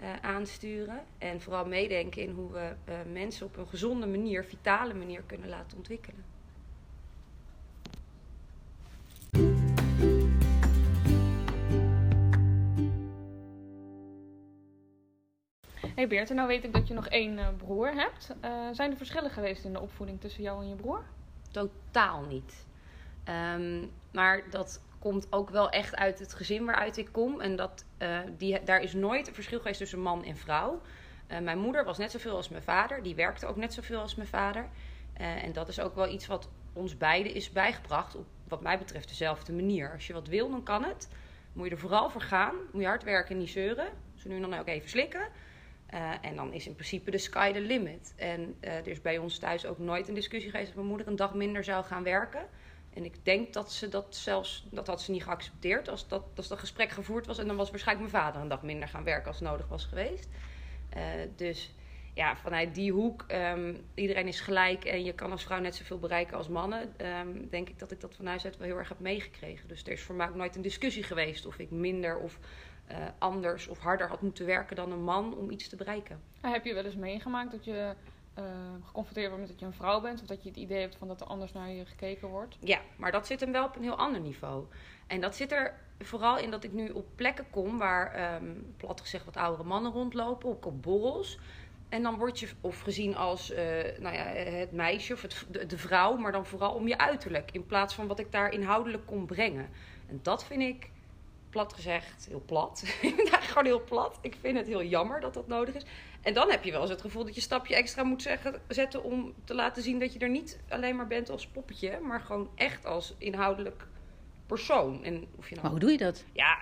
Uh, 0.00 0.08
aansturen. 0.20 1.02
En 1.18 1.40
vooral 1.40 1.66
meedenken 1.66 2.22
in 2.22 2.30
hoe 2.30 2.52
we 2.52 2.74
mensen 3.12 3.46
op 3.46 3.56
een 3.56 3.68
gezonde 3.68 4.06
manier, 4.06 4.44
vitale 4.44 4.94
manier 4.94 5.22
kunnen 5.26 5.48
laten 5.48 5.76
ontwikkelen. 5.76 6.24
Hey 16.00 16.08
Beerte, 16.08 16.34
nou 16.34 16.48
weet 16.48 16.64
ik 16.64 16.72
dat 16.72 16.88
je 16.88 16.94
nog 16.94 17.06
één 17.06 17.38
uh, 17.38 17.48
broer 17.56 17.92
hebt. 17.94 18.34
zijn 18.72 18.90
er 18.90 18.96
verschillen 18.96 19.30
geweest 19.30 19.64
in 19.64 19.72
de 19.72 19.80
opvoeding 19.80 20.20
tussen 20.20 20.42
jou 20.42 20.62
en 20.62 20.68
je 20.68 20.74
broer? 20.74 21.04
Totaal 21.50 22.22
niet. 22.22 22.66
Um, 23.54 23.90
maar 24.12 24.50
dat 24.50 24.82
komt 24.98 25.26
ook 25.32 25.50
wel 25.50 25.70
echt 25.70 25.96
uit 25.96 26.18
het 26.18 26.34
gezin 26.34 26.64
waaruit 26.64 26.96
ik 26.96 27.08
kom. 27.12 27.40
En 27.40 27.56
dat, 27.56 27.84
uh, 27.98 28.18
die, 28.36 28.62
daar 28.64 28.80
is 28.80 28.92
nooit 28.92 29.28
een 29.28 29.34
verschil 29.34 29.58
geweest 29.58 29.78
tussen 29.78 30.00
man 30.00 30.24
en 30.24 30.36
vrouw. 30.36 30.80
Mijn 31.42 31.58
moeder 31.58 31.84
was 31.84 31.98
net 31.98 32.10
zoveel 32.10 32.36
als 32.36 32.48
mijn 32.48 32.62
vader. 32.62 33.02
Die 33.02 33.14
werkte 33.14 33.46
ook 33.46 33.56
net 33.56 33.74
zoveel 33.74 34.00
als 34.00 34.14
mijn 34.14 34.28
vader. 34.28 34.68
En 35.14 35.52
dat 35.52 35.68
is 35.68 35.80
ook 35.80 35.94
wel 35.94 36.08
iets 36.08 36.26
wat 36.26 36.48
ons 36.72 36.96
beiden 36.96 37.34
is 37.34 37.50
bijgebracht. 37.50 38.16
Op 38.16 38.26
wat 38.48 38.62
mij 38.62 38.78
betreft 38.78 39.08
dezelfde 39.08 39.52
manier. 39.52 39.92
Als 39.92 40.06
je 40.06 40.12
wat 40.12 40.26
wil, 40.26 40.50
dan 40.50 40.62
kan 40.62 40.84
het. 40.84 41.08
Moet 41.52 41.66
je 41.66 41.72
er 41.72 41.78
vooral 41.78 42.10
voor 42.10 42.20
gaan. 42.20 42.54
Moet 42.72 42.82
je 42.82 42.88
hard 42.88 43.04
werken 43.04 43.34
en 43.34 43.38
niet 43.38 43.50
zeuren. 43.50 43.88
Zo 44.14 44.28
nu 44.28 44.34
en 44.34 44.50
dan 44.50 44.54
ook 44.54 44.66
even 44.66 44.88
slikken. 44.88 45.28
En 46.20 46.36
dan 46.36 46.52
is 46.52 46.66
in 46.66 46.74
principe 46.74 47.10
de 47.10 47.18
sky 47.18 47.52
the 47.52 47.60
limit. 47.60 48.14
En 48.16 48.56
er 48.60 48.88
is 48.88 49.00
bij 49.00 49.18
ons 49.18 49.38
thuis 49.38 49.66
ook 49.66 49.78
nooit 49.78 50.08
een 50.08 50.14
discussie 50.14 50.50
geweest 50.50 50.68
dat 50.68 50.76
mijn 50.76 50.88
moeder 50.88 51.06
een 51.06 51.16
dag 51.16 51.34
minder 51.34 51.64
zou 51.64 51.84
gaan 51.84 52.02
werken. 52.02 52.46
En 52.94 53.04
ik 53.04 53.24
denk 53.24 53.52
dat 53.52 53.72
ze 53.72 53.88
dat 53.88 54.16
zelfs, 54.16 54.66
dat 54.70 54.86
had 54.86 55.02
ze 55.02 55.10
niet 55.10 55.22
geaccepteerd 55.22 55.88
als 55.88 56.08
dat, 56.08 56.24
als 56.36 56.48
dat 56.48 56.58
gesprek 56.58 56.90
gevoerd 56.90 57.26
was. 57.26 57.38
En 57.38 57.46
dan 57.46 57.56
was 57.56 57.70
waarschijnlijk 57.70 58.12
mijn 58.12 58.24
vader 58.24 58.42
een 58.42 58.48
dag 58.48 58.62
minder 58.62 58.88
gaan 58.88 59.04
werken 59.04 59.28
als 59.28 59.40
nodig 59.40 59.68
was 59.68 59.84
geweest. 59.84 60.28
Uh, 60.96 61.02
dus 61.36 61.74
ja, 62.14 62.36
vanuit 62.36 62.74
die 62.74 62.92
hoek, 62.92 63.24
um, 63.28 63.84
iedereen 63.94 64.26
is 64.26 64.40
gelijk 64.40 64.84
en 64.84 65.04
je 65.04 65.12
kan 65.12 65.30
als 65.30 65.42
vrouw 65.42 65.60
net 65.60 65.74
zoveel 65.74 65.98
bereiken 65.98 66.36
als 66.36 66.48
mannen. 66.48 66.94
Um, 67.06 67.48
denk 67.50 67.68
ik 67.68 67.78
dat 67.78 67.90
ik 67.90 68.00
dat 68.00 68.14
van 68.14 68.26
huis 68.26 68.44
uit 68.44 68.56
wel 68.56 68.66
heel 68.66 68.76
erg 68.76 68.88
heb 68.88 69.00
meegekregen. 69.00 69.68
Dus 69.68 69.82
er 69.82 69.92
is 69.92 70.02
voor 70.02 70.14
mij 70.14 70.28
ook 70.28 70.34
nooit 70.34 70.56
een 70.56 70.62
discussie 70.62 71.02
geweest 71.02 71.46
of 71.46 71.58
ik 71.58 71.70
minder 71.70 72.18
of 72.18 72.38
uh, 72.90 72.96
anders 73.18 73.68
of 73.68 73.78
harder 73.78 74.08
had 74.08 74.22
moeten 74.22 74.46
werken 74.46 74.76
dan 74.76 74.92
een 74.92 75.04
man 75.04 75.36
om 75.36 75.50
iets 75.50 75.68
te 75.68 75.76
bereiken. 75.76 76.20
Heb 76.40 76.64
je 76.64 76.74
wel 76.74 76.84
eens 76.84 76.96
meegemaakt 76.96 77.50
dat 77.50 77.64
je 77.64 77.94
uh, 78.38 78.44
geconfronteerd 78.84 79.28
wordt 79.28 79.40
met 79.40 79.50
dat 79.50 79.60
je 79.60 79.66
een 79.66 79.72
vrouw 79.72 80.00
bent. 80.00 80.20
Of 80.20 80.26
dat 80.26 80.42
je 80.42 80.48
het 80.48 80.58
idee 80.58 80.80
hebt 80.80 80.96
van 80.96 81.08
dat 81.08 81.20
er 81.20 81.26
anders 81.26 81.52
naar 81.52 81.70
je 81.70 81.86
gekeken 81.86 82.28
wordt. 82.28 82.56
Ja, 82.60 82.80
maar 82.96 83.12
dat 83.12 83.26
zit 83.26 83.40
hem 83.40 83.52
wel 83.52 83.64
op 83.64 83.76
een 83.76 83.82
heel 83.82 83.98
ander 83.98 84.20
niveau. 84.20 84.64
En 85.06 85.20
dat 85.20 85.36
zit 85.36 85.52
er 85.52 85.74
vooral 85.98 86.38
in 86.38 86.50
dat 86.50 86.64
ik 86.64 86.72
nu 86.72 86.88
op 86.88 87.06
plekken 87.14 87.50
kom 87.50 87.78
waar, 87.78 88.34
um, 88.34 88.74
plat 88.76 89.00
gezegd, 89.00 89.24
wat 89.24 89.36
oudere 89.36 89.68
mannen 89.68 89.92
rondlopen. 89.92 90.48
Ook 90.48 90.66
op 90.66 90.82
borrels. 90.82 91.38
En 91.88 92.02
dan 92.02 92.16
word 92.16 92.40
je 92.40 92.48
of 92.60 92.80
gezien 92.80 93.16
als 93.16 93.50
uh, 93.50 93.58
nou 93.98 94.14
ja, 94.14 94.24
het 94.24 94.72
meisje 94.72 95.12
of 95.12 95.22
het, 95.22 95.46
de, 95.50 95.66
de, 95.66 95.78
vrouw, 95.78 96.16
maar 96.16 96.32
dan 96.32 96.46
vooral 96.46 96.74
om 96.74 96.88
je 96.88 96.98
uiterlijk. 96.98 97.50
In 97.52 97.66
plaats 97.66 97.94
van 97.94 98.06
wat 98.06 98.18
ik 98.18 98.32
daar 98.32 98.52
inhoudelijk 98.52 99.06
kon 99.06 99.26
brengen. 99.26 99.68
En 100.08 100.18
dat 100.22 100.44
vind 100.44 100.62
ik, 100.62 100.90
plat 101.50 101.72
gezegd, 101.72 102.26
heel 102.26 102.42
plat. 102.46 102.84
gewoon 103.48 103.64
heel 103.64 103.84
plat. 103.84 104.18
Ik 104.20 104.36
vind 104.40 104.58
het 104.58 104.66
heel 104.66 104.84
jammer 104.84 105.20
dat 105.20 105.34
dat 105.34 105.46
nodig 105.46 105.74
is. 105.74 105.84
En 106.22 106.34
dan 106.34 106.50
heb 106.50 106.64
je 106.64 106.70
wel 106.70 106.80
eens 106.80 106.90
het 106.90 107.00
gevoel 107.00 107.22
dat 107.24 107.30
je 107.30 107.36
een 107.36 107.46
stapje 107.46 107.74
extra 107.74 108.02
moet 108.02 108.22
zeggen, 108.22 108.60
zetten 108.68 109.02
om 109.02 109.34
te 109.44 109.54
laten 109.54 109.82
zien 109.82 109.98
dat 109.98 110.12
je 110.12 110.18
er 110.18 110.28
niet 110.28 110.60
alleen 110.68 110.96
maar 110.96 111.06
bent 111.06 111.30
als 111.30 111.46
poppetje, 111.46 111.98
maar 112.00 112.20
gewoon 112.20 112.50
echt 112.54 112.86
als 112.86 113.14
inhoudelijk 113.18 113.86
persoon. 114.46 115.04
En 115.04 115.26
of 115.36 115.48
je 115.48 115.54
nou, 115.54 115.62
maar 115.62 115.70
hoe 115.70 115.80
doe 115.80 115.90
je 115.90 115.98
dat? 115.98 116.24
Ja, 116.32 116.58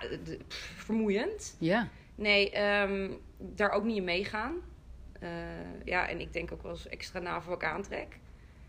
vermoeiend. 0.75 1.55
Ja. 1.59 1.89
Nee, 2.15 2.61
um, 2.61 3.19
daar 3.37 3.71
ook 3.71 3.83
niet 3.83 3.97
in 3.97 4.03
meegaan. 4.03 4.55
Uh, 5.23 5.29
ja, 5.85 6.07
en 6.07 6.19
ik 6.19 6.33
denk 6.33 6.51
ook 6.51 6.61
wel 6.61 6.71
eens 6.71 6.87
extra 6.87 7.19
na 7.19 7.41
voor 7.41 7.55
ik 7.55 7.63
aantrek. 7.63 8.19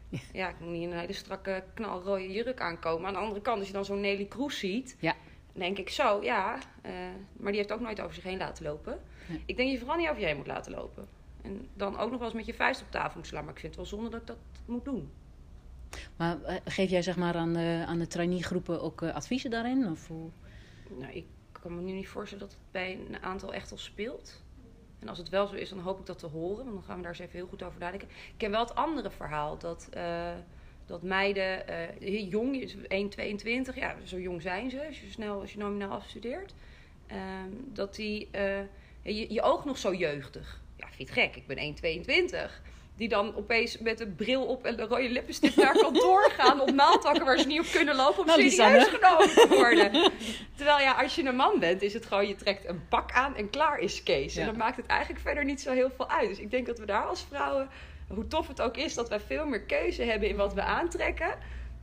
Ja. 0.09 0.19
ja, 0.33 0.49
ik 0.49 0.61
moet 0.61 0.71
niet 0.71 0.83
in 0.83 0.93
een 0.93 0.99
hele 0.99 1.13
strakke 1.13 1.65
knalrode 1.75 2.33
jurk 2.33 2.61
aankomen. 2.61 3.07
Aan 3.07 3.13
de 3.13 3.19
andere 3.19 3.41
kant, 3.41 3.59
als 3.59 3.67
je 3.67 3.73
dan 3.73 3.85
zo'n 3.85 4.01
Nelly 4.01 4.25
Kroes 4.25 4.59
ziet, 4.59 4.97
ja. 4.99 5.15
Denk 5.61 5.79
ik 5.79 5.91
zo, 5.91 6.23
ja. 6.23 6.59
Uh, 6.87 6.93
maar 7.33 7.53
die 7.53 7.61
heeft 7.61 7.73
ook 7.73 7.81
nooit 7.81 8.01
over 8.01 8.15
zich 8.15 8.25
heen 8.25 8.39
laten 8.39 8.65
lopen. 8.65 9.01
Ik 9.47 9.57
denk 9.57 9.59
dat 9.69 9.71
je 9.71 9.79
vooral 9.79 9.97
niet 9.97 10.09
over 10.09 10.21
je 10.21 10.27
heen 10.27 10.37
moet 10.37 10.47
laten 10.47 10.73
lopen. 10.73 11.09
En 11.43 11.69
dan 11.75 11.99
ook 11.99 12.11
nog 12.11 12.19
wel 12.19 12.29
eens 12.29 12.37
met 12.37 12.47
je 12.47 12.55
vuist 12.55 12.83
op 12.83 12.91
tafel 12.91 13.19
moet 13.19 13.27
slaan. 13.27 13.45
Maar 13.45 13.53
ik 13.53 13.61
vind 13.61 13.77
het 13.77 13.83
wel 13.83 13.99
zonde 13.99 14.11
dat 14.11 14.21
ik 14.21 14.27
dat 14.27 14.37
moet 14.65 14.85
doen. 14.85 15.11
Maar 16.17 16.43
eh, 16.43 16.57
geef 16.65 16.91
jij 16.91 17.03
zeg 17.03 17.17
maar 17.17 17.35
aan 17.35 17.53
de, 17.53 17.85
aan 17.87 17.99
de 17.99 18.07
traineegroepen 18.07 18.83
ook 18.83 19.03
uh, 19.03 19.15
adviezen 19.15 19.51
daarin? 19.51 19.91
Of 19.91 20.09
hoe? 20.09 20.31
Nou, 20.99 21.13
ik 21.13 21.27
kan 21.53 21.75
me 21.75 21.83
nu 21.83 21.93
niet 21.93 22.09
voorstellen 22.09 22.45
dat 22.49 22.55
het 22.55 22.71
bij 22.71 22.99
een 23.09 23.23
aantal 23.23 23.53
echt 23.53 23.71
al 23.71 23.79
speelt. 23.79 24.43
En 24.99 25.09
als 25.09 25.19
het 25.19 25.29
wel 25.29 25.47
zo 25.47 25.55
is, 25.55 25.69
dan 25.69 25.79
hoop 25.79 25.99
ik 25.99 26.07
dat 26.07 26.19
te 26.19 26.27
horen. 26.27 26.65
Want 26.65 26.77
dan 26.77 26.85
gaan 26.85 26.97
we 26.97 27.03
daar 27.03 27.11
eens 27.11 27.21
even 27.21 27.39
heel 27.39 27.47
goed 27.47 27.63
over 27.63 27.81
nadenken. 27.81 28.09
Ik 28.09 28.35
ken 28.37 28.51
wel 28.51 28.61
het 28.61 28.75
andere 28.75 29.11
verhaal. 29.11 29.59
Dat, 29.59 29.89
dat 30.91 31.03
meiden, 31.03 31.65
uh, 32.01 32.31
jong, 32.31 32.75
1,22, 33.73 33.75
ja, 33.75 33.97
zo 34.05 34.19
jong 34.19 34.43
zijn 34.43 34.71
ze. 34.71 34.87
Als 34.87 35.01
je 35.01 35.11
snel, 35.11 35.41
als 35.41 35.53
je 35.53 35.59
nominaal 35.59 35.91
afstudeert. 35.91 36.55
Uh, 37.13 37.17
dat 37.73 37.95
die, 37.95 38.29
uh, 38.35 38.59
je, 39.03 39.33
je 39.33 39.43
oog 39.43 39.65
nog 39.65 39.79
zo 39.79 39.95
jeugdig. 39.95 40.61
Ja, 40.77 40.87
vind 40.87 41.09
je 41.09 41.21
het 41.21 41.33
gek? 41.33 41.37
Ik 41.37 41.47
ben 41.47 41.75
1,22 42.29 42.71
die 43.01 43.09
dan 43.09 43.37
opeens 43.37 43.79
met 43.79 44.01
een 44.01 44.15
bril 44.15 44.45
op 44.45 44.65
en 44.65 44.81
een 44.81 44.87
rode 44.87 45.11
lippenstift 45.11 45.57
naar 45.57 45.79
kantoor 45.87 46.31
gaan 46.31 46.61
op 46.61 46.71
naaldtakken 46.71 47.25
waar 47.25 47.39
ze 47.39 47.47
niet 47.47 47.61
op 47.61 47.67
kunnen 47.73 47.97
lopen 47.97 48.21
om 48.21 48.27
nou, 48.27 48.51
serieus 48.51 48.89
genomen 48.89 49.29
te 49.29 49.47
worden. 49.49 50.13
Terwijl 50.57 50.79
ja, 50.79 50.93
als 50.93 51.15
je 51.15 51.25
een 51.25 51.37
man 51.37 51.59
bent, 51.59 51.83
is 51.83 51.95
het 51.95 52.07
gewoon 52.07 52.29
je 52.29 52.35
trekt 52.35 52.69
een 52.69 52.89
pak 52.89 53.13
aan 53.13 53.37
en 53.37 53.51
klaar 53.51 53.79
is 53.79 54.03
Kees. 54.03 54.37
En 54.37 54.47
dan 54.47 54.57
maakt 54.57 54.77
het 54.77 54.87
eigenlijk 54.87 55.21
verder 55.21 55.45
niet 55.45 55.61
zo 55.61 55.73
heel 55.73 55.91
veel 55.97 56.11
uit. 56.11 56.29
Dus 56.29 56.39
ik 56.39 56.51
denk 56.51 56.67
dat 56.67 56.79
we 56.79 56.87
daar 56.87 57.07
als 57.07 57.27
vrouwen, 57.29 57.69
hoe 58.15 58.27
tof 58.27 58.49
het 58.49 58.61
ook 58.61 58.77
is, 58.77 58.95
dat 58.95 59.09
wij 59.09 59.21
veel 59.21 59.47
meer 59.47 59.63
keuze 59.63 60.03
hebben 60.03 60.29
in 60.29 60.37
wat 60.37 60.55
we 60.55 60.63
aantrekken. 60.63 61.35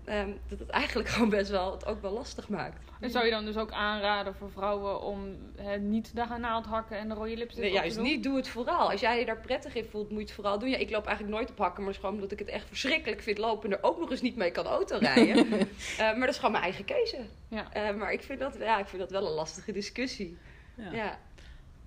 Um, 0.10 0.40
dat 0.48 0.60
het 0.60 0.70
eigenlijk 0.70 1.10
gewoon 1.14 1.30
best 1.30 1.52
wel 1.52 1.72
het 1.72 1.86
ook 1.86 2.02
wel 2.02 2.12
lastig 2.12 2.50
maakt. 2.50 2.86
En 3.00 3.10
zou 3.10 3.26
je 3.26 3.32
dan 3.32 3.46
dus 3.46 3.58
ook 3.58 3.72
aanraden 3.72 4.36
voor 4.36 4.52
vrouwen 4.52 5.02
om 5.02 5.38
he, 5.56 5.78
niet 5.78 6.16
de 6.16 6.26
naald 6.40 6.66
hakken 6.66 6.98
en 6.98 7.08
de 7.08 7.14
rode 7.14 7.38
lipstick 7.38 7.64
nee, 7.64 7.72
juist 7.72 8.00
niet. 8.00 8.24
Doe 8.24 8.36
het 8.36 8.48
vooral. 8.48 8.92
Als 8.92 9.02
jij 9.02 9.20
je 9.20 9.26
daar 9.26 9.40
prettig 9.40 9.76
in 9.76 9.86
voelt, 9.86 10.10
moet 10.10 10.20
je 10.20 10.26
het 10.26 10.34
vooral 10.34 10.60
doen. 10.60 10.70
Ja, 10.70 10.78
ik 10.78 10.90
loop 10.90 11.06
eigenlijk 11.06 11.38
nooit 11.38 11.50
op 11.50 11.58
hakken, 11.58 11.84
maar 11.84 11.86
dat 11.86 11.96
is 11.96 12.00
gewoon 12.00 12.16
omdat 12.16 12.32
ik 12.32 12.40
het 12.40 12.48
echt 12.48 12.68
verschrikkelijk 12.68 13.22
vind 13.22 13.38
lopen 13.38 13.72
en 13.72 13.78
er 13.78 13.84
ook 13.84 14.00
nog 14.00 14.12
eens 14.12 14.22
niet 14.22 14.36
mee 14.36 14.52
kan 14.52 14.66
autorijden. 14.66 15.48
uh, 15.48 15.98
maar 16.18 16.20
dat 16.20 16.30
is 16.30 16.36
gewoon 16.36 16.52
mijn 16.52 16.64
eigen 16.64 16.86
keuze. 16.86 17.18
Ja. 17.48 17.92
Uh, 17.92 17.98
maar 17.98 18.14
ik 18.14 18.24
vind, 18.24 18.40
dat, 18.40 18.56
ja, 18.60 18.80
ik 18.80 18.88
vind 18.88 19.02
dat 19.02 19.12
wel 19.12 19.28
een 19.28 19.34
lastige 19.34 19.72
discussie. 19.72 20.38
Ja. 20.76 20.92
ja. 20.92 21.20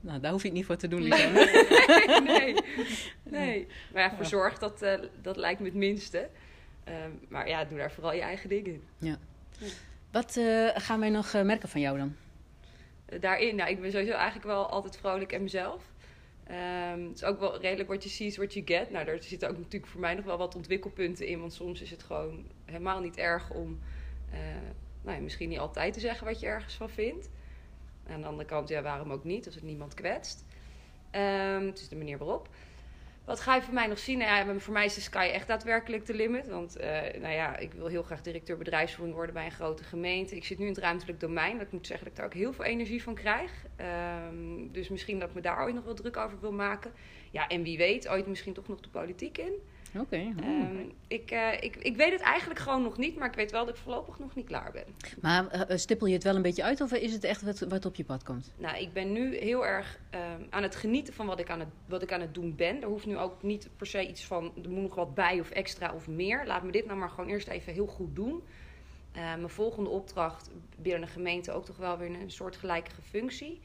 Nou, 0.00 0.21
daar 0.21 0.33
hoef 0.33 0.42
je 0.42 0.49
het 0.49 0.57
niet 0.57 0.66
voor 0.66 0.76
te 0.76 0.88
doen, 0.88 1.02
Lisa. 1.09 1.28
nee, 1.28 2.21
nee, 2.21 2.54
nee. 3.23 3.66
Maar 3.92 4.02
ja, 4.02 4.16
verzorg, 4.16 4.59
dat, 4.59 4.83
uh, 4.83 4.95
dat 5.23 5.37
lijkt 5.37 5.61
me 5.61 5.66
het 5.66 5.75
minste. 5.75 6.28
Um, 6.88 7.21
maar 7.28 7.49
ja, 7.49 7.64
doe 7.64 7.78
daar 7.78 7.92
vooral 7.92 8.14
je 8.14 8.21
eigen 8.21 8.49
dingen. 8.49 8.83
Ja. 8.99 9.19
ja. 9.59 9.66
Wat 10.11 10.37
uh, 10.37 10.69
gaan 10.75 11.00
wij 11.00 11.11
nog 11.11 11.33
uh, 11.33 11.42
merken 11.42 11.69
van 11.69 11.80
jou 11.80 11.99
dan? 11.99 12.16
Daarin, 13.21 13.57
nou, 13.57 13.71
ik 13.71 13.80
ben 13.80 13.90
sowieso 13.90 14.12
eigenlijk 14.12 14.47
wel 14.47 14.71
altijd 14.71 14.97
vrolijk 14.97 15.33
en 15.33 15.42
mezelf. 15.42 15.83
Um, 16.95 17.09
het 17.09 17.16
is 17.16 17.25
ook 17.25 17.40
wel 17.40 17.61
redelijk 17.61 17.88
wat 17.88 18.02
je 18.02 18.09
ziet, 18.09 18.37
wat 18.37 18.54
je 18.54 18.62
get. 18.64 18.90
Nou, 18.90 19.04
daar 19.04 19.23
zitten 19.23 19.49
ook 19.49 19.57
natuurlijk 19.57 19.92
voor 19.92 20.00
mij 20.00 20.14
nog 20.14 20.25
wel 20.25 20.38
wat 20.38 20.54
ontwikkelpunten 20.54 21.26
in. 21.26 21.40
Want 21.40 21.52
soms 21.52 21.80
is 21.80 21.90
het 21.90 22.02
gewoon 22.02 22.47
helemaal 22.64 23.00
niet 23.00 23.16
erg 23.16 23.50
om 23.50 23.78
nou 25.02 25.16
ja, 25.16 25.23
misschien 25.23 25.49
niet 25.49 25.59
altijd 25.59 25.92
te 25.92 26.00
zeggen 26.00 26.26
wat 26.26 26.40
je 26.40 26.47
ergens 26.47 26.75
van 26.75 26.90
vindt. 26.90 27.28
Aan 28.11 28.21
de 28.21 28.26
andere 28.26 28.49
kant, 28.49 28.69
ja, 28.69 28.83
waarom 28.83 29.12
ook 29.12 29.25
niet, 29.25 29.47
als 29.47 29.55
het 29.55 29.64
niemand 29.64 29.95
kwetst. 29.95 30.45
Um, 31.12 31.67
het 31.67 31.81
is 31.81 31.88
de 31.88 31.97
manier 31.97 32.19
waarop. 32.19 32.49
Wat 33.25 33.40
ga 33.40 33.55
je 33.55 33.62
voor 33.62 33.75
mij 33.75 33.87
nog 33.87 33.99
zien? 33.99 34.19
Nou 34.19 34.49
ja, 34.49 34.59
voor 34.59 34.73
mij 34.73 34.85
is 34.85 34.95
de 34.95 35.00
sky 35.00 35.31
echt 35.33 35.47
daadwerkelijk 35.47 36.07
de 36.07 36.14
limit. 36.14 36.49
Want 36.49 36.81
uh, 36.81 36.85
nou 37.21 37.35
ja, 37.35 37.57
ik 37.57 37.73
wil 37.73 37.87
heel 37.87 38.02
graag 38.02 38.23
directeur 38.23 38.57
bedrijfsvoering 38.57 39.17
worden 39.17 39.35
bij 39.35 39.45
een 39.45 39.50
grote 39.50 39.85
gemeente. 39.85 40.37
Ik 40.37 40.45
zit 40.45 40.59
nu 40.59 40.64
in 40.64 40.73
het 40.73 40.81
ruimtelijk 40.81 41.21
domein. 41.21 41.59
Dat 41.59 41.73
moet 41.73 41.87
zeggen 41.87 42.05
dat 42.05 42.12
ik 42.12 42.21
daar 42.21 42.31
ook 42.31 42.40
heel 42.40 42.52
veel 42.52 42.64
energie 42.64 43.02
van 43.02 43.14
krijg. 43.14 43.52
Um, 44.31 44.73
dus 44.73 44.88
misschien 44.88 45.19
dat 45.19 45.29
ik 45.29 45.35
me 45.35 45.40
daar 45.40 45.62
ooit 45.62 45.75
nog 45.75 45.85
wel 45.85 45.95
druk 45.95 46.17
over 46.17 46.40
wil 46.40 46.52
maken. 46.52 46.93
Ja, 47.31 47.49
en 47.49 47.62
wie 47.62 47.79
weet, 47.79 48.09
ooit 48.09 48.26
misschien 48.26 48.52
toch 48.52 48.69
nog 48.69 48.81
de 48.81 48.88
politiek 48.88 49.38
in. 49.38 49.52
Oké. 49.94 50.02
Okay. 50.02 50.35
Oh. 50.40 50.70
Um, 50.70 50.92
ik, 51.09 51.32
uh, 51.32 51.52
ik, 51.61 51.76
ik 51.76 51.97
weet 51.97 52.12
het 52.12 52.20
eigenlijk 52.20 52.61
gewoon 52.61 52.82
nog 52.82 52.99
niet, 52.99 53.16
maar 53.16 53.28
ik 53.28 53.35
weet 53.35 53.50
wel 53.50 53.64
dat 53.64 53.75
ik 53.75 53.80
voorlopig 53.80 54.18
nog 54.18 54.35
niet 54.35 54.47
klaar 54.47 54.73
ben. 54.73 54.85
Maar 55.20 55.70
uh, 55.70 55.76
stippel 55.76 56.06
je 56.06 56.14
het 56.14 56.25
wel 56.25 56.37
een 56.37 56.42
beetje 56.42 56.62
uit 56.62 56.80
of 56.80 56.92
is 56.92 57.12
het 57.12 57.25
echt 57.25 57.42
wat, 57.42 57.59
wat 57.59 57.85
op 57.85 57.94
je 57.94 58.04
pad 58.04 58.23
komt? 58.23 58.52
Nou, 58.56 58.78
ik 58.78 58.92
ben 58.92 59.12
nu 59.12 59.37
heel 59.37 59.66
erg 59.66 59.99
um, 60.14 60.47
aan 60.50 60.62
het 60.62 60.76
genieten 60.76 61.14
van 61.14 61.26
wat 61.26 61.40
ik 61.40 61.50
aan 61.50 61.61
het, 61.61 61.68
wat 61.87 62.02
ik 62.02 62.12
aan 62.12 62.20
het 62.20 62.35
doen 62.35 62.56
ben. 62.56 62.82
Er 62.82 62.88
hoeft 62.88 63.06
nu 63.06 63.18
ook 63.18 63.42
niet 63.42 63.68
per 63.76 63.87
se 63.87 64.09
iets 64.09 64.25
van, 64.25 64.52
er 64.62 64.70
moet 64.70 64.82
nog 64.82 64.94
wat 64.94 65.14
bij 65.14 65.40
of 65.40 65.50
extra 65.50 65.92
of 65.94 66.09
meer. 66.09 66.47
Laat 66.47 66.62
me 66.62 66.73
dit 66.73 66.87
nou 66.87 66.99
maar 66.99 67.11
gewoon 67.11 67.30
eerst 67.30 67.49
even 67.49 67.73
heel 67.73 67.87
goed 67.87 68.16
doen. 68.16 68.42
Uh, 69.16 69.23
mijn 69.23 69.49
volgende 69.49 69.90
opdracht 69.90 70.50
binnen 70.76 71.00
de 71.00 71.06
gemeente 71.06 71.52
ook 71.52 71.64
toch 71.64 71.76
wel 71.76 71.99
weer 71.99 72.11
een 72.11 72.30
soortgelijke 72.30 72.90
functie. 73.02 73.61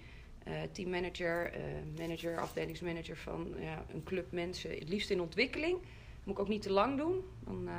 Uh, 0.47 0.53
teammanager, 0.71 1.51
manager, 1.97 2.39
afdelingsmanager 2.39 3.17
van 3.17 3.53
ja, 3.59 3.85
een 3.93 4.03
club 4.03 4.31
mensen, 4.31 4.69
het 4.69 4.89
liefst 4.89 5.09
in 5.09 5.21
ontwikkeling. 5.21 5.77
Moet 6.25 6.35
ik 6.35 6.39
ook 6.39 6.47
niet 6.47 6.61
te 6.61 6.71
lang 6.71 6.97
doen. 6.97 7.23
Dan 7.43 7.67
uh, 7.67 7.73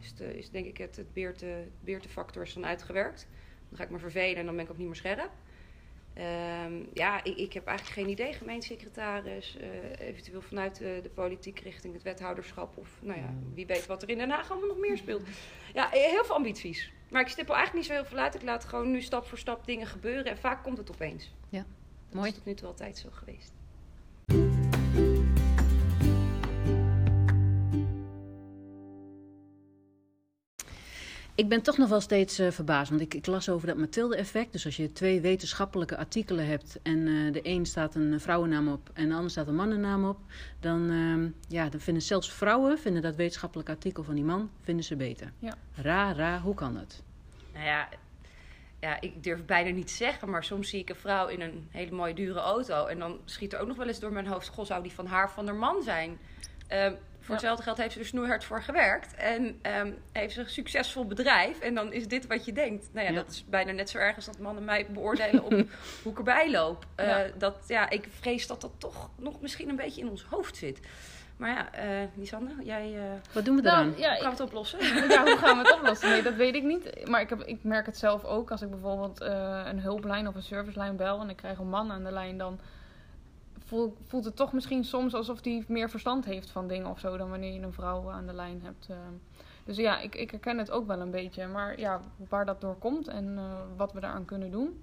is, 0.00 0.14
de, 0.14 0.38
is 0.38 0.50
denk 0.50 0.66
ik 0.66 0.78
het, 0.78 0.96
het 0.96 1.12
beerte, 1.12 1.68
beertefactor 1.80 2.42
is 2.42 2.54
dan 2.54 2.66
uitgewerkt. 2.66 3.28
Dan 3.68 3.78
ga 3.78 3.84
ik 3.84 3.90
me 3.90 3.98
vervelen 3.98 4.36
en 4.36 4.46
dan 4.46 4.56
ben 4.56 4.64
ik 4.64 4.70
ook 4.70 4.78
niet 4.78 4.86
meer 4.86 4.96
scherp. 4.96 5.30
Um, 6.66 6.88
ja, 6.94 7.24
ik, 7.24 7.36
ik, 7.36 7.52
heb 7.52 7.66
eigenlijk 7.66 7.98
geen 7.98 8.08
idee. 8.08 8.32
Gemeentesecretaris, 8.32 9.56
uh, 9.60 10.06
eventueel 10.08 10.42
vanuit 10.42 10.78
de, 10.78 11.00
de, 11.02 11.08
politiek 11.08 11.58
richting 11.58 11.94
het 11.94 12.02
wethouderschap. 12.02 12.76
Of 12.76 12.98
nou 13.00 13.18
ja, 13.20 13.34
wie 13.54 13.66
weet 13.66 13.86
wat 13.86 14.02
er 14.02 14.08
in 14.08 14.18
Den 14.18 14.30
Haag 14.30 14.50
allemaal 14.50 14.68
nog 14.68 14.78
meer 14.78 14.96
speelt. 14.96 15.22
Ja, 15.74 15.88
heel 15.90 16.24
veel 16.24 16.34
ambities. 16.34 16.92
Maar 17.10 17.20
ik 17.20 17.28
stippel 17.28 17.54
eigenlijk 17.54 17.86
niet 17.86 17.96
zo 17.96 18.02
heel 18.02 18.10
veel 18.10 18.24
uit. 18.24 18.34
Ik 18.34 18.42
laat 18.42 18.64
gewoon 18.64 18.90
nu 18.90 19.00
stap 19.02 19.26
voor 19.26 19.38
stap 19.38 19.66
dingen 19.66 19.86
gebeuren. 19.86 20.24
En 20.24 20.38
vaak 20.38 20.62
komt 20.62 20.78
het 20.78 20.90
opeens. 20.90 21.34
Ja, 21.48 21.66
dat 22.08 22.14
mooi. 22.14 22.28
is 22.28 22.34
tot 22.34 22.44
nu 22.44 22.54
toe 22.54 22.68
altijd 22.68 22.98
zo 22.98 23.08
geweest. 23.12 23.52
Ik 31.40 31.48
ben 31.48 31.62
toch 31.62 31.78
nog 31.78 31.88
wel 31.88 32.00
steeds 32.00 32.40
uh, 32.40 32.50
verbaasd, 32.50 32.90
want 32.90 33.02
ik, 33.02 33.14
ik, 33.14 33.26
las 33.26 33.48
over 33.48 33.66
dat 33.66 33.76
Mathilde-effect. 33.76 34.52
Dus 34.52 34.64
als 34.64 34.76
je 34.76 34.92
twee 34.92 35.20
wetenschappelijke 35.20 35.96
artikelen 35.96 36.46
hebt 36.46 36.78
en 36.82 36.98
uh, 36.98 37.32
de 37.32 37.40
een 37.42 37.66
staat 37.66 37.94
een 37.94 38.20
vrouwennaam 38.20 38.68
op 38.68 38.90
en 38.92 39.08
de 39.08 39.14
ander 39.14 39.30
staat 39.30 39.48
een 39.48 39.54
mannennaam 39.54 40.08
op, 40.08 40.18
dan, 40.60 40.90
uh, 40.90 41.30
ja, 41.48 41.68
dan 41.68 41.80
vinden 41.80 42.02
zelfs 42.02 42.32
vrouwen 42.32 42.78
vinden 42.78 43.02
dat 43.02 43.14
wetenschappelijke 43.14 43.72
artikel 43.72 44.02
van 44.04 44.14
die 44.14 44.24
man 44.24 44.50
vinden 44.60 44.84
ze 44.84 44.96
beter. 44.96 45.32
Ja. 45.38 45.54
Raar, 45.74 46.16
raar, 46.16 46.40
hoe 46.40 46.54
kan 46.54 46.74
dat? 46.74 47.02
Nou 47.52 47.64
ja, 47.64 47.88
ja, 48.80 49.00
ik 49.00 49.22
durf 49.22 49.44
bijna 49.44 49.70
niet 49.70 49.86
te 49.86 49.94
zeggen, 49.94 50.30
maar 50.30 50.44
soms 50.44 50.68
zie 50.68 50.80
ik 50.80 50.88
een 50.88 50.96
vrouw 50.96 51.28
in 51.28 51.40
een 51.40 51.68
hele 51.70 51.90
mooie 51.90 52.14
dure 52.14 52.40
auto 52.40 52.86
en 52.86 52.98
dan 52.98 53.18
schiet 53.24 53.52
er 53.52 53.60
ook 53.60 53.68
nog 53.68 53.76
wel 53.76 53.88
eens 53.88 54.00
door 54.00 54.12
mijn 54.12 54.26
hoofd, 54.26 54.48
goh, 54.48 54.64
zou 54.64 54.82
die 54.82 54.92
van 54.92 55.06
haar 55.06 55.30
van 55.30 55.46
haar 55.46 55.56
man 55.56 55.82
zijn? 55.82 56.18
Voor 57.20 57.34
hetzelfde 57.34 57.62
geld 57.62 57.76
heeft 57.76 57.92
ze 57.92 57.98
er 57.98 58.06
snoeihard 58.06 58.44
voor 58.44 58.62
gewerkt. 58.62 59.14
En 59.14 59.60
um, 59.80 59.98
heeft 60.12 60.34
ze 60.34 60.40
een 60.40 60.48
succesvol 60.48 61.06
bedrijf. 61.06 61.60
En 61.60 61.74
dan 61.74 61.92
is 61.92 62.08
dit 62.08 62.26
wat 62.26 62.44
je 62.44 62.52
denkt. 62.52 62.88
Nou 62.92 63.06
ja, 63.06 63.12
ja, 63.12 63.16
dat 63.16 63.30
is 63.30 63.44
bijna 63.48 63.72
net 63.72 63.90
zo 63.90 63.98
erg 63.98 64.16
als 64.16 64.26
dat 64.26 64.38
mannen 64.38 64.64
mij 64.64 64.86
beoordelen 64.90 65.44
op 65.44 65.50
hoe 66.02 66.12
ik 66.12 66.18
erbij 66.18 66.50
loop. 66.50 66.86
Uh, 66.96 67.06
ja. 67.06 67.26
Dat, 67.38 67.64
ja, 67.66 67.90
ik 67.90 68.08
vrees 68.10 68.46
dat 68.46 68.60
dat 68.60 68.72
toch 68.78 69.10
nog 69.16 69.40
misschien 69.40 69.68
een 69.68 69.76
beetje 69.76 70.00
in 70.00 70.08
ons 70.08 70.22
hoofd 70.22 70.56
zit. 70.56 70.80
Maar 71.36 71.50
ja, 71.50 71.84
uh, 71.84 72.06
Lisanne, 72.14 72.50
jij... 72.62 72.92
Uh, 72.94 73.02
wat 73.32 73.44
doen 73.44 73.56
we? 73.56 73.62
Nou, 73.62 73.98
ja, 73.98 74.10
hoe 74.10 74.20
gaan 74.20 74.24
we 74.24 74.30
het 74.30 74.40
oplossen? 74.40 74.78
Ja, 75.08 75.22
hoe 75.22 75.36
gaan 75.36 75.56
we 75.56 75.62
het 75.62 75.74
oplossen? 75.74 76.08
Nee, 76.08 76.22
dat 76.22 76.34
weet 76.34 76.54
ik 76.54 76.62
niet. 76.62 77.08
Maar 77.08 77.20
ik, 77.20 77.28
heb, 77.28 77.42
ik 77.42 77.58
merk 77.62 77.86
het 77.86 77.96
zelf 77.96 78.24
ook. 78.24 78.50
Als 78.50 78.62
ik 78.62 78.70
bijvoorbeeld 78.70 79.20
een 79.20 79.80
hulplijn 79.80 80.28
of 80.28 80.34
een 80.34 80.42
servicelijn 80.42 80.96
bel... 80.96 81.20
en 81.20 81.30
ik 81.30 81.36
krijg 81.36 81.58
een 81.58 81.68
man 81.68 81.92
aan 81.92 82.04
de 82.04 82.12
lijn... 82.12 82.38
dan 82.38 82.60
voelt 84.06 84.24
het 84.24 84.36
toch 84.36 84.52
misschien 84.52 84.84
soms 84.84 85.14
alsof 85.14 85.44
hij 85.44 85.64
meer 85.68 85.90
verstand 85.90 86.24
heeft 86.24 86.50
van 86.50 86.68
dingen 86.68 86.90
of 86.90 86.98
zo 86.98 87.16
dan 87.16 87.30
wanneer 87.30 87.52
je 87.52 87.60
een 87.60 87.72
vrouw 87.72 88.10
aan 88.10 88.26
de 88.26 88.32
lijn 88.32 88.60
hebt. 88.62 88.88
Dus 89.64 89.76
ja, 89.76 89.98
ik, 90.00 90.14
ik 90.14 90.30
herken 90.30 90.58
het 90.58 90.70
ook 90.70 90.86
wel 90.86 91.00
een 91.00 91.10
beetje. 91.10 91.46
Maar 91.46 91.78
ja, 91.78 92.00
waar 92.28 92.44
dat 92.46 92.60
door 92.60 92.76
komt 92.78 93.08
en 93.08 93.24
uh, 93.24 93.42
wat 93.76 93.92
we 93.92 94.00
daaraan 94.00 94.24
kunnen 94.24 94.50
doen. 94.50 94.82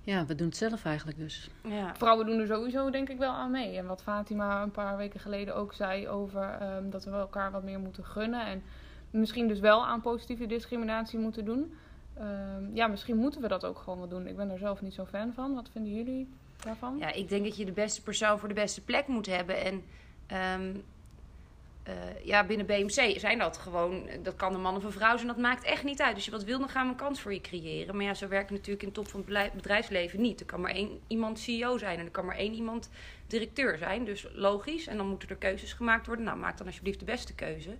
Ja, 0.00 0.26
we 0.26 0.34
doen 0.34 0.46
het 0.46 0.56
zelf 0.56 0.84
eigenlijk 0.84 1.18
dus. 1.18 1.50
Ja. 1.64 1.94
Vrouwen 1.94 2.26
doen 2.26 2.38
er 2.38 2.46
sowieso 2.46 2.90
denk 2.90 3.08
ik 3.08 3.18
wel 3.18 3.32
aan 3.32 3.50
mee. 3.50 3.76
En 3.76 3.86
wat 3.86 4.02
Fatima 4.02 4.62
een 4.62 4.70
paar 4.70 4.96
weken 4.96 5.20
geleden 5.20 5.54
ook 5.54 5.72
zei 5.72 6.08
over 6.08 6.58
um, 6.76 6.90
dat 6.90 7.04
we 7.04 7.10
elkaar 7.10 7.50
wat 7.50 7.62
meer 7.62 7.78
moeten 7.78 8.04
gunnen. 8.04 8.46
En 8.46 8.62
misschien 9.10 9.48
dus 9.48 9.60
wel 9.60 9.86
aan 9.86 10.00
positieve 10.00 10.46
discriminatie 10.46 11.18
moeten 11.18 11.44
doen. 11.44 11.74
Um, 12.20 12.70
ja, 12.74 12.86
misschien 12.86 13.16
moeten 13.16 13.40
we 13.40 13.48
dat 13.48 13.64
ook 13.64 13.78
gewoon 13.78 13.98
wel 13.98 14.08
doen. 14.08 14.26
Ik 14.26 14.36
ben 14.36 14.50
er 14.50 14.58
zelf 14.58 14.82
niet 14.82 14.94
zo 14.94 15.04
fan 15.04 15.32
van. 15.32 15.54
Wat 15.54 15.68
vinden 15.72 15.94
jullie? 15.94 16.28
Daarvan? 16.64 16.98
Ja, 16.98 17.12
ik 17.12 17.28
denk 17.28 17.44
dat 17.44 17.56
je 17.56 17.64
de 17.64 17.72
beste 17.72 18.02
persoon 18.02 18.38
voor 18.38 18.48
de 18.48 18.54
beste 18.54 18.80
plek 18.80 19.06
moet 19.06 19.26
hebben. 19.26 19.64
En 19.64 19.84
um, 20.60 20.84
uh, 21.88 22.24
ja, 22.24 22.44
binnen 22.44 22.66
BMC 22.66 23.18
zijn 23.18 23.38
dat 23.38 23.56
gewoon... 23.56 24.08
Dat 24.22 24.36
kan 24.36 24.54
een 24.54 24.60
man 24.60 24.76
of 24.76 24.84
een 24.84 24.92
vrouw 24.92 25.16
zijn, 25.16 25.28
dat 25.28 25.36
maakt 25.36 25.64
echt 25.64 25.84
niet 25.84 26.00
uit. 26.00 26.14
Dus 26.14 26.24
je 26.24 26.30
wat 26.30 26.44
wil, 26.44 26.58
dan 26.58 26.68
gaan 26.68 26.84
we 26.86 26.92
een 26.92 26.98
kans 26.98 27.20
voor 27.20 27.32
je 27.32 27.40
creëren. 27.40 27.96
Maar 27.96 28.04
ja, 28.04 28.14
zo 28.14 28.28
werkt 28.28 28.48
het 28.48 28.58
natuurlijk 28.58 28.82
in 28.82 28.88
de 28.88 28.94
top 28.94 29.08
van 29.08 29.24
het 29.26 29.52
bedrijfsleven 29.52 30.20
niet. 30.20 30.40
Er 30.40 30.46
kan 30.46 30.60
maar 30.60 30.70
één 30.70 31.00
iemand 31.06 31.38
CEO 31.38 31.78
zijn 31.78 31.98
en 31.98 32.04
er 32.04 32.10
kan 32.10 32.24
maar 32.24 32.36
één 32.36 32.54
iemand 32.54 32.90
directeur 33.26 33.78
zijn. 33.78 34.04
Dus 34.04 34.26
logisch. 34.32 34.86
En 34.86 34.96
dan 34.96 35.08
moeten 35.08 35.28
er 35.28 35.36
keuzes 35.36 35.72
gemaakt 35.72 36.06
worden. 36.06 36.24
Nou, 36.24 36.38
maak 36.38 36.58
dan 36.58 36.66
alsjeblieft 36.66 36.98
de 36.98 37.04
beste 37.04 37.34
keuze. 37.34 37.76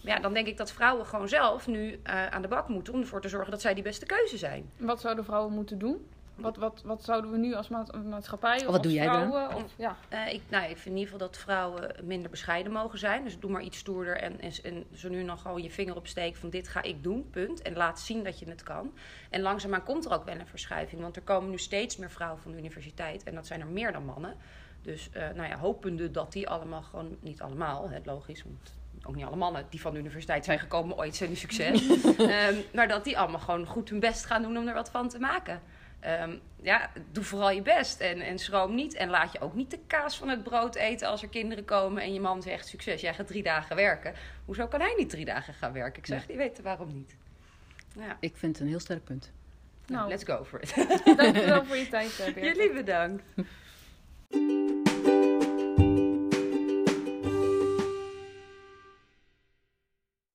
Maar 0.00 0.14
ja, 0.14 0.20
dan 0.20 0.32
denk 0.32 0.46
ik 0.46 0.56
dat 0.56 0.72
vrouwen 0.72 1.06
gewoon 1.06 1.28
zelf 1.28 1.66
nu 1.66 1.90
uh, 1.90 2.26
aan 2.26 2.42
de 2.42 2.48
bak 2.48 2.68
moeten... 2.68 2.92
om 2.92 3.00
ervoor 3.00 3.20
te 3.20 3.28
zorgen 3.28 3.50
dat 3.50 3.60
zij 3.60 3.74
die 3.74 3.82
beste 3.82 4.06
keuze 4.06 4.38
zijn. 4.38 4.70
Wat 4.76 5.00
zouden 5.00 5.24
vrouwen 5.24 5.52
moeten 5.52 5.78
doen? 5.78 6.06
Wat, 6.40 6.56
wat, 6.56 6.82
wat 6.84 7.04
zouden 7.04 7.30
we 7.30 7.36
nu 7.36 7.54
als 7.54 7.68
ma- 7.68 7.86
maatschappij 8.08 8.56
of 8.56 8.64
Wat 8.64 8.72
als 8.74 8.82
doe 8.82 8.92
jij 8.92 9.06
dan? 9.06 9.28
vrouwen? 9.30 9.54
Of, 9.64 9.72
ja. 9.76 9.96
Eh, 10.08 10.32
ik, 10.32 10.42
nou, 10.48 10.62
ik 10.64 10.76
vind 10.76 10.86
in 10.86 10.96
ieder 10.96 11.12
geval 11.12 11.26
dat 11.28 11.36
vrouwen 11.36 11.94
minder 12.02 12.30
bescheiden 12.30 12.72
mogen 12.72 12.98
zijn. 12.98 13.24
Dus 13.24 13.38
doe 13.38 13.50
maar 13.50 13.62
iets 13.62 13.78
stoerder 13.78 14.16
en, 14.16 14.40
en, 14.40 14.52
en 14.62 14.84
zo 14.94 15.08
nu 15.08 15.24
dan 15.24 15.38
gewoon 15.38 15.62
je 15.62 15.70
vinger 15.70 15.96
opsteken 15.96 16.40
van 16.40 16.50
dit 16.50 16.68
ga 16.68 16.82
ik 16.82 17.02
doen, 17.02 17.30
punt. 17.30 17.62
En 17.62 17.76
laat 17.76 18.00
zien 18.00 18.24
dat 18.24 18.38
je 18.38 18.48
het 18.48 18.62
kan. 18.62 18.92
En 19.30 19.40
langzaamaan 19.40 19.82
komt 19.84 20.04
er 20.04 20.12
ook 20.12 20.24
wel 20.24 20.38
een 20.38 20.46
verschuiving. 20.46 21.02
Want 21.02 21.16
er 21.16 21.22
komen 21.22 21.50
nu 21.50 21.58
steeds 21.58 21.96
meer 21.96 22.10
vrouwen 22.10 22.40
van 22.42 22.50
de 22.50 22.58
universiteit. 22.58 23.22
En 23.22 23.34
dat 23.34 23.46
zijn 23.46 23.60
er 23.60 23.66
meer 23.66 23.92
dan 23.92 24.04
mannen. 24.04 24.36
Dus 24.82 25.10
eh, 25.12 25.22
nou 25.34 25.48
ja, 25.48 25.56
hopende 25.58 26.10
dat 26.10 26.32
die 26.32 26.48
allemaal 26.48 26.82
gewoon, 26.82 27.16
niet 27.20 27.40
allemaal, 27.42 27.90
hè, 27.90 27.98
logisch, 28.04 28.42
want 28.42 28.74
ook 29.02 29.14
niet 29.14 29.24
alle 29.24 29.36
mannen 29.36 29.66
die 29.70 29.80
van 29.80 29.92
de 29.92 29.98
universiteit 29.98 30.44
zijn 30.44 30.58
gekomen 30.58 30.96
ooit 30.96 31.16
zijn 31.16 31.30
een 31.30 31.36
succes. 31.36 31.88
Ehm, 32.18 32.54
maar 32.74 32.88
dat 32.88 33.04
die 33.04 33.18
allemaal 33.18 33.40
gewoon 33.40 33.66
goed 33.66 33.88
hun 33.88 34.00
best 34.00 34.24
gaan 34.24 34.42
doen 34.42 34.56
om 34.58 34.68
er 34.68 34.74
wat 34.74 34.90
van 34.90 35.08
te 35.08 35.18
maken. 35.18 35.60
Ehm, 36.00 36.36
ja, 36.62 36.90
doe 37.12 37.24
vooral 37.24 37.50
je 37.50 37.62
best 37.62 38.00
en, 38.00 38.20
en 38.20 38.38
schroom 38.38 38.74
niet. 38.74 38.94
En 38.94 39.08
laat 39.08 39.32
je 39.32 39.40
ook 39.40 39.54
niet 39.54 39.70
de 39.70 39.78
kaas 39.86 40.16
van 40.16 40.28
het 40.28 40.42
brood 40.42 40.74
eten 40.74 41.08
als 41.08 41.22
er 41.22 41.28
kinderen 41.28 41.64
komen 41.64 42.02
en 42.02 42.12
je 42.12 42.20
man 42.20 42.42
zegt 42.42 42.68
succes, 42.68 43.00
jij 43.00 43.14
gaat 43.14 43.26
drie 43.26 43.42
dagen 43.42 43.76
werken. 43.76 44.14
Hoezo 44.44 44.66
kan 44.66 44.80
hij 44.80 44.94
niet 44.96 45.10
drie 45.10 45.24
dagen 45.24 45.54
gaan 45.54 45.72
werken? 45.72 45.98
Ik 45.98 46.06
zeg, 46.06 46.26
die 46.26 46.36
weten 46.36 46.64
waarom 46.64 46.92
niet. 46.94 47.16
Ja, 47.96 48.16
Ik 48.20 48.36
vind 48.36 48.52
het 48.52 48.62
een 48.64 48.70
heel 48.70 48.80
sterk 48.80 49.04
punt. 49.04 49.30
nou, 49.86 49.98
Nou, 49.98 50.08
let's 50.10 50.24
go 50.24 50.44
for 50.44 50.62
it. 50.62 50.74
dankjewel 51.16 51.64
voor 51.64 51.76
je 51.76 51.88
tijd, 51.98 52.20
eh. 52.20 52.42
Jullie 52.42 52.72
bedankt. 52.72 53.22